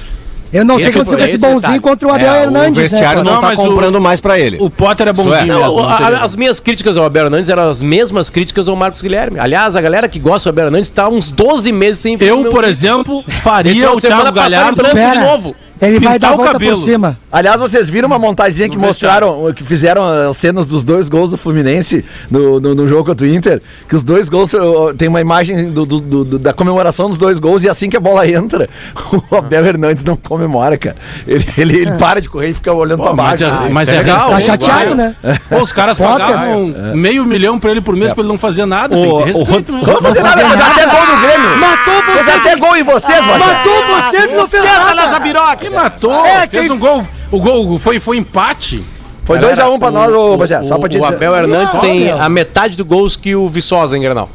[0.54, 1.80] Eu não sei o Esse que aconteceu com é esse o bonzinho detalhe.
[1.80, 3.26] contra o Abel É, Hernandes, o vestiário né?
[3.26, 4.58] não, Não, tá mas o- comprando mais pra ele.
[4.60, 5.46] O Potter é bonzinho é.
[5.46, 9.40] Não, a- as minhas críticas ao Abel Hernandes eram as mesmas críticas ao Marcos Guilherme.
[9.40, 12.46] Aliás, a galera que gosta do Abel Hernandes tá uns 12 meses sem ver o
[12.46, 15.56] Eu, por exemplo, Esse faria o Thiago Galhardo de novo.
[15.82, 16.78] Ele vai dar a o volta cabelo.
[16.78, 17.18] por cima.
[17.32, 21.32] Aliás, vocês viram uma montagenzinha que No mostraram, que fizeram as cenas dos dois gols
[21.32, 23.62] do Fluminense no, no, no jogo contra o Inter?
[23.90, 24.52] Que os dois gols,
[24.98, 28.00] tem uma imagem do, do- do- da comemoração dos dois gols e assim que a
[28.00, 28.70] bola entra,
[29.32, 30.96] o Abel Hernandes não comemora, cara.
[31.28, 33.44] Ele, ele, ele para de correr e fica olhando pra Pô, baixo.
[33.44, 33.70] mas, assim.
[33.74, 34.30] mas isso é é legal.
[34.30, 35.16] Tá chateado, né?
[35.50, 36.18] Pô, os caras Potter.
[36.28, 38.96] pagavam meio milhão pra ele por mês pra ele não fazer nada.
[38.96, 39.82] tem O- que ter o né?
[39.84, 41.58] Vamos fazer nada, mas até gol no Grêmio.
[41.58, 42.38] Matou Fez vocês!
[42.42, 43.40] até gol em vocês, mano.
[43.46, 45.24] Matou vocês e não fez Senta nessa nada!
[45.64, 46.26] Quem matou?
[46.26, 47.06] É, fez quem- um gol.
[47.32, 48.84] O gol foi, foi empate.
[49.26, 50.62] Foi 2x1 pra nós, ô Bagé.
[50.64, 51.06] Só pra O, te o.
[51.06, 54.30] Abel Hernandes tem a metade do gols que o Viçosa em Granal.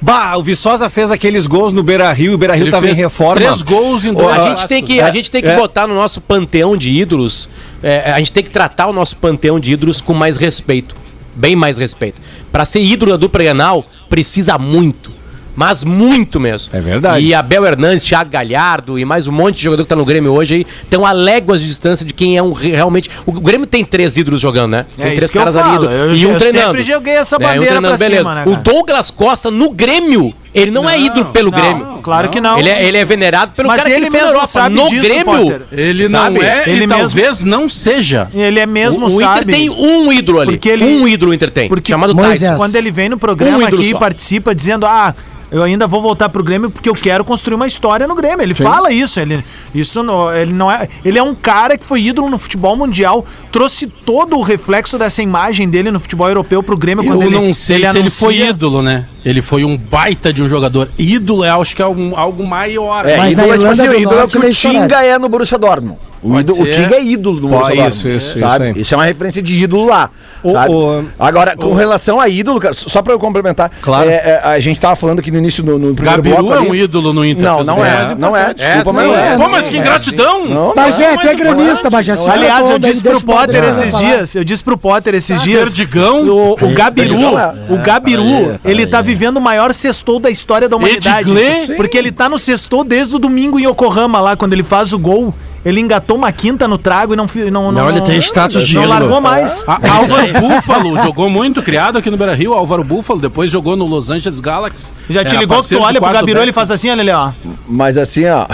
[0.00, 2.88] Bah, o Viçosa fez aqueles gols no Beira Rio e o Beira Rio Ele tava
[2.88, 3.34] em reforma.
[3.34, 5.56] três gols em dois A gente tem que, a gente tem que É.
[5.56, 7.48] botar no nosso panteão de ídolos,
[7.82, 10.94] é, a gente tem que tratar o nosso panteão de ídolos com mais respeito.
[11.34, 12.20] Bem mais respeito.
[12.52, 15.10] Pra ser ídolo da dupla Grenal, precisa muito.
[15.54, 16.70] Mas muito mesmo.
[16.74, 17.24] É verdade.
[17.26, 20.32] E Abel Hernandes, Thiago Galhardo e mais um monte de jogador que tá no Grêmio
[20.32, 23.10] hoje aí, estão a léguas de distância de quem é um re- realmente.
[23.26, 24.86] O Grêmio tem três ídolos jogando, né?
[24.98, 25.86] É Tem isso três que eu caras ali falo.
[25.88, 26.66] do- Eu- e um eu treinando.
[26.78, 28.22] sempre joguei essa É, um bandeira treinando, pra beleza.
[28.22, 28.56] cima, né, o?
[28.56, 31.86] Douglas Costa no Grêmio, ele não, é ídolo pelo Não, Grêmio.
[32.02, 32.58] claro que não.
[32.58, 34.46] Ele é, ele é venerado pelo Mas cara que ele ele fez na mesmo Europa.
[34.52, 35.24] sabe no disso, Grêmio.
[35.24, 35.62] Potter.
[35.70, 36.38] Ele Sabe?
[36.38, 38.28] não é Ele e mesmo- talvez não seja.
[38.32, 39.52] Ele é mesmo, o, o Inter sabe?
[39.52, 40.58] tem um ídolo ali.
[40.64, 41.68] Ele- Um ídolo o Inter tem.
[41.68, 42.40] Porque chamado Moisés.
[42.40, 42.56] Tyson.
[42.56, 45.14] Quando ele vem no Um programa ídolo aqui e participa dizendo, ah,
[45.52, 48.42] eu ainda vou voltar pro Grêmio porque eu quero construir uma história no Grêmio.
[48.42, 49.44] Ele fala isso, ele,
[49.74, 50.88] isso não, ele não é.
[51.04, 55.22] Ele é um cara que foi ídolo no futebol mundial, trouxe todo o reflexo dessa
[55.22, 58.34] imagem dele no futebol europeu pro Grêmio Eu quando ele não sei se ele foi
[58.36, 59.06] anuncia- ídolo, né?
[59.24, 60.88] Ele foi um baita de um jogador.
[60.98, 63.06] Ídolo, eu acho que é algo, algo maior.
[63.06, 64.50] É, Mas ídolo é tipo assim, ídolo é o que o ele é.
[64.50, 65.98] Tinga é no Borussia Dortmund.
[66.22, 68.70] O, Pode ídolo, o é ídolo do Pô, Borussia isso, isso, sabe?
[68.70, 68.78] isso.
[68.80, 70.08] Isso é uma referência de ídolo lá,
[70.40, 70.72] O- sabe?
[70.72, 74.08] o- Agora, com relação a ídolo, cara, só pra eu complementar, Claro.
[74.08, 76.58] é, é, a gente tava falando aqui no início, no, no primeiro Gabiru bloco é
[76.58, 77.42] ali- um ídolo no Inter.
[77.42, 79.34] Não, fez não é, mais não é, desculpa, mas sim, não é.
[79.34, 80.46] é, Pô, mas que ingratidão!
[80.46, 82.12] Não, Bagé, não, tu é mas gremista, Bagé.
[82.30, 86.24] Aliás, eu disse pro Potter esses dias, eu disse pro Potter esses dias, Perdigão.
[86.28, 90.76] o, o Gabiru, é- o Gabiru, ele tá vivendo o maior sextou da história da
[90.76, 91.32] humanidade.
[91.76, 94.98] Porque ele tá no sextou desde o domingo em Yokohama lá, quando ele faz o
[95.00, 95.34] gol.
[95.64, 98.74] Ele engatou uma quinta no trago e não fi- não Não, ele tem status de
[98.74, 99.62] não largou mais.
[99.66, 102.52] A- Álvaro Búfalo jogou muito, criado aqui no Beira Rio.
[102.52, 104.88] Álvaro Búfalo, depois jogou no Los Angeles Galaxy.
[105.08, 107.30] Já te Era ligou que tu olha pro Gabiru, ele faz assim, olha ali, ó.
[107.68, 108.46] Mas assim, ó.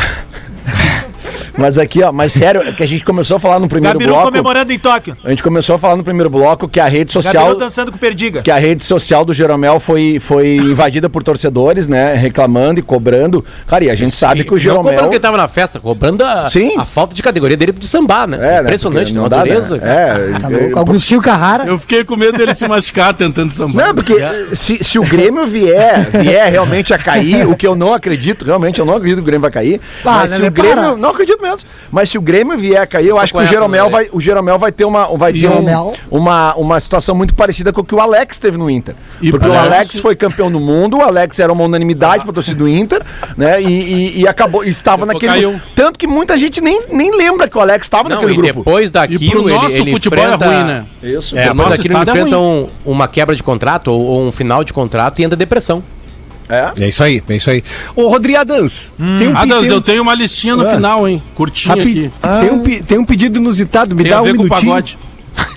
[1.59, 4.15] Mas aqui, ó, mas sério, é que a gente começou a falar no primeiro Gabiru
[4.15, 4.29] bloco.
[4.31, 5.17] comemorando em Tóquio.
[5.25, 7.35] A gente começou a falar no primeiro bloco que a rede social.
[7.47, 8.43] Gabiru dançando com Perdiga.
[8.43, 12.15] que a rede social do Jeromel foi, foi invadida por torcedores, né?
[12.15, 13.45] Reclamando e cobrando.
[13.67, 14.85] Cara, e a gente sabe que o Não Jeromel.
[14.85, 16.75] cobrando que ele tava na festa, cobrando a, Sim.
[16.79, 18.37] a falta de categoria dele de sambar, né?
[18.37, 18.61] É, né?
[18.63, 19.77] Impressionante, Porque uma dá, dureza.
[19.77, 19.83] né?
[19.83, 20.41] cara.
[20.41, 21.65] Tá É, é, Augustinho Carrara.
[21.65, 23.87] Eu fiquei com medo dele se machucar tentando sambar.
[23.89, 24.15] Não, porque
[24.55, 28.79] se, se o Grêmio vier, vier realmente a cair, o que eu não acredito, realmente
[28.79, 29.81] eu não acredito que o Grêmio vai cair.
[30.05, 30.75] Ah, mas se né, o Grêmio.
[30.77, 30.97] para.
[30.97, 31.48] Não acredito mesmo.
[31.91, 34.59] Mas se o Grêmio vier a cair, eu acho que o Jeromel vai, o Jeromel
[34.59, 38.01] vai ter, uma, vai ter um- uma, uma situação muito parecida com o que o
[38.01, 38.95] Alex teve no Inter.
[39.21, 42.33] E porque o parece- Alex foi campeão do mundo, o Alex era uma unanimidade pra
[42.33, 43.03] torcida do Inter,
[43.37, 43.61] né?
[43.63, 45.47] E, e- e acabou, estava Depois naquele.
[45.47, 45.61] caiu.
[45.75, 48.59] Tanto que muita gente nem, nem lembra que o Alex estava naquele e grupo.
[48.61, 50.49] depois E daquilo, pro ele, nosso ele futebol enfrenta...
[50.49, 50.87] um é ruim, né?
[51.03, 51.39] Isso.
[51.39, 52.45] É, o depois daquilo ele é enfrenta ruim.
[52.87, 55.83] um- uma quebra de contrato ou, ou um final de contrato e entra depressão.
[56.49, 56.73] É.
[56.85, 57.63] É isso aí, é isso aí.
[57.95, 60.75] Ô, Rodrigo Adams, tem um Adams, tem um- eu tenho uma listinha no Ah.
[60.75, 61.23] final, hein?
[61.35, 62.41] Curtinha rapi- aqui.
[62.41, 64.49] tem, um, pe- tem um pedido inusitado, me Tem dá a um minutinho.
[64.49, 64.99] pagode.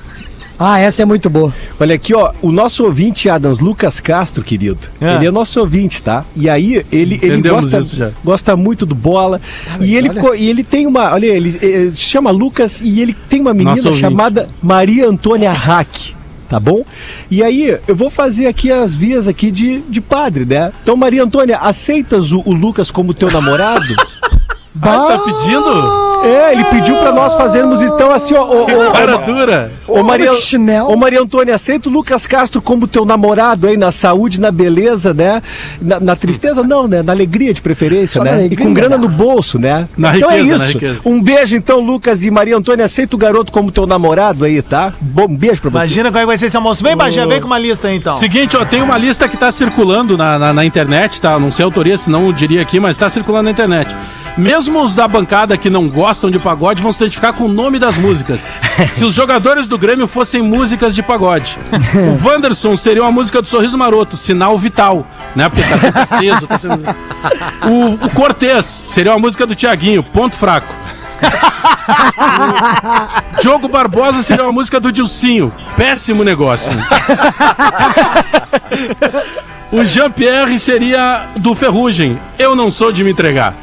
[0.64, 1.52] Ah, essa é muito boa.
[1.80, 4.78] Olha aqui, ó, o nosso ouvinte, Adams, Lucas Castro, querido.
[5.02, 5.16] É.
[5.16, 6.24] Ele é nosso ouvinte, tá?
[6.36, 9.42] E aí, ele, ele gosta, gosta muito do bola.
[9.80, 11.14] e, ele, e ele tem uma.
[11.14, 14.02] Olha, ele eh, chama Lucas e ele tem uma menina Nosso ouvinte.
[14.02, 16.14] chamada Maria Antônia Hack.
[16.52, 16.84] Tá bom?
[17.30, 20.74] E aí, eu vou fazer aqui as vias aqui de, de padre, né?
[20.84, 23.96] Então, Maria Antônia, aceitas o, o Lucas como teu namorado?
[24.84, 26.11] Ah, tá pedindo?
[26.24, 28.44] É, ele pediu pra nós fazermos então assim, ó.
[28.44, 29.72] ô, ô, Cara dura.
[29.88, 30.32] Ô Maria,
[30.88, 35.14] ô Maria Antônia, aceita o Lucas Castro como teu namorado aí na saúde, na beleza,
[35.14, 35.42] né?
[35.82, 37.02] Na, na tristeza não, né?
[37.02, 38.38] Na alegria de preferência, Só na né?
[38.38, 39.04] E alegria, com grana né?
[39.04, 39.88] no bolso, né?
[39.98, 41.02] Na então riqueza, é isso.
[41.04, 44.94] Um beijo então, Lucas e Maria Antônia, aceita o garoto como teu namorado aí, tá?
[45.02, 45.78] Bom beijo pra você.
[45.78, 46.84] Imagina qual é que vai ser esse almoço.
[46.84, 48.16] Vem, Bagé, vem com uma lista aí, então.
[48.18, 51.38] Seguinte, ó, tem uma lista que tá circulando na, na, na internet, tá?
[51.40, 53.96] Não sei a autoria, senão eu diria aqui, mas tá circulando na internet.
[54.38, 57.78] Mesmo os da bancada que não gostam de pagode vão se identificar com o nome
[57.78, 58.46] das músicas.
[58.94, 61.60] Se os jogadores do Grêmio fossem músicas de pagode.
[61.94, 65.06] O Wanderson seria uma música do Sorriso Maroto, Sinal Vital,
[65.36, 65.50] né?
[65.50, 66.48] Porque tá sempre aceso.
[66.48, 66.58] Tá...
[66.58, 66.96] tendo-
[67.70, 70.74] o, o Cortez seria uma música do Tiaguinho, Ponto Fraco.
[73.38, 76.72] O Diogo Barbosa seria uma música do Dilcinho, Péssimo Negócio.
[79.72, 82.20] O Jean-Pierre seria do Ferrugem.
[82.40, 83.54] Eu não sou de me entregar.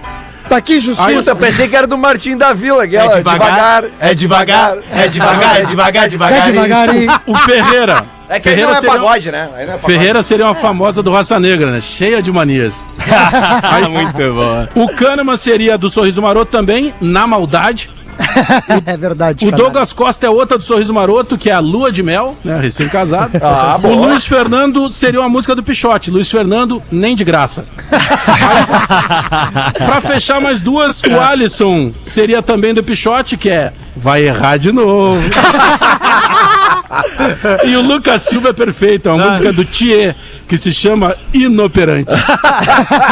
[0.49, 1.13] Pra que justiça.
[1.13, 3.13] Puta, pensei que era do Martim da Vila, aquela.
[3.15, 6.53] É devagar, é devagar, é devagar, é devagar, É devagar.
[6.53, 7.07] devagar aí.
[7.27, 8.05] O Ferreira.
[8.31, 9.49] É que Ferreira não é seria- pagode, né?
[9.57, 9.87] É pagode.
[9.87, 11.81] Ferreira seria uma famosa do Raça Negra, né?
[11.81, 12.85] Cheia de manias.
[13.91, 14.69] Muito bom.
[14.83, 17.91] O Kahneman seria do Sorriso Maroto também, na maldade.
[18.87, 19.47] É verdade.
[19.47, 19.63] O cara.
[19.63, 22.59] Douglas Costa é outra do Sorriso Maroto, que é a Lua de Mel, né?
[22.61, 23.39] Recém-casado.
[23.43, 23.95] Ah, o.
[23.95, 26.11] Luiz Fernando seria uma música do Pichote.
[26.11, 27.65] Luiz Fernando, nem de graça.
[29.77, 34.71] pra fechar mais duas, o Alisson seria também do Pichote, que é Vai errar de
[34.71, 35.21] novo.
[37.67, 40.15] e o Lucas Silva é perfeito, é uma música do Thier,
[40.47, 42.13] que se chama Inoperante.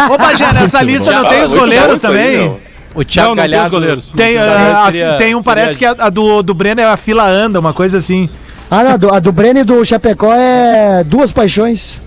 [0.08, 2.56] Ô, Bagé, nessa lista não tem os muito bom goleiros também?
[2.96, 3.70] O Thiago Não, não tem os Galhardo...
[3.76, 4.12] goleiros.
[4.12, 6.84] Tem, ah, a- seria- tem um, parece seria- que a, a do, do Breno é
[6.84, 8.28] a fila anda, uma coisa assim.
[8.70, 11.98] Ah, não, a do, a do Breno e do Chapecó é duas paixões.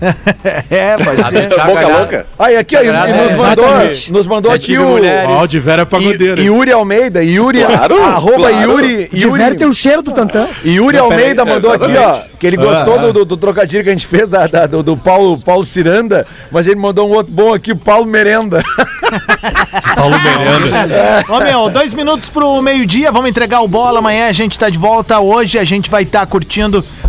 [0.70, 1.48] É, pode ser.
[1.48, 2.26] Thiago Boca Galhardo- louca.
[2.38, 4.12] Aí, aqui, ó, e, e É, nos mandou, exatamente.
[4.12, 4.98] nos mandou Já aqui o.
[5.28, 6.40] Ó, o de Vera é pagodeiro.
[6.40, 8.70] I- Yuri Almeida, Yuri, Claro, arroba claro.
[8.70, 10.48] Yuri, Tiver tem Yuri, o cheiro do Tantã.
[10.64, 13.92] Yuri Almeida peraí, mandou aqui, ó, que ele gostou do, do, do trocadilho que a
[13.92, 17.52] gente fez da, da- do, do Paulo, Paulo Ciranda, mas ele mandou um outro bom
[17.52, 18.62] aqui, o Paulo Merenda.
[19.96, 21.24] Paulo Miranda.
[21.28, 23.98] Ô, meu, dois minutos pro meio-dia, vamos entregar o bola.
[23.98, 25.18] Amanhã a gente tá de volta.
[25.20, 26.49] Hoje a gente vai estar curtindo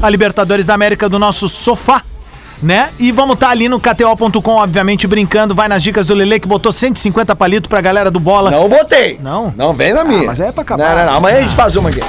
[0.01, 2.03] a Libertadores da América do nosso sofá.
[2.61, 2.91] Né?
[2.99, 5.55] E vamos estar ali no KTO.com, obviamente, brincando.
[5.55, 8.51] Vai nas dicas do Lele que botou 150 palitos pra galera do bola.
[8.51, 9.19] Não botei.
[9.19, 9.51] Não?
[9.57, 10.25] Não vem na minha.
[10.25, 10.89] mas é pra acabar.
[10.89, 11.17] Não, não, não.
[11.17, 12.01] Amanhã a gente faz uma aqui.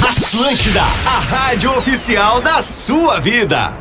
[0.00, 3.72] Atlântida, a rádio oficial da sua vida.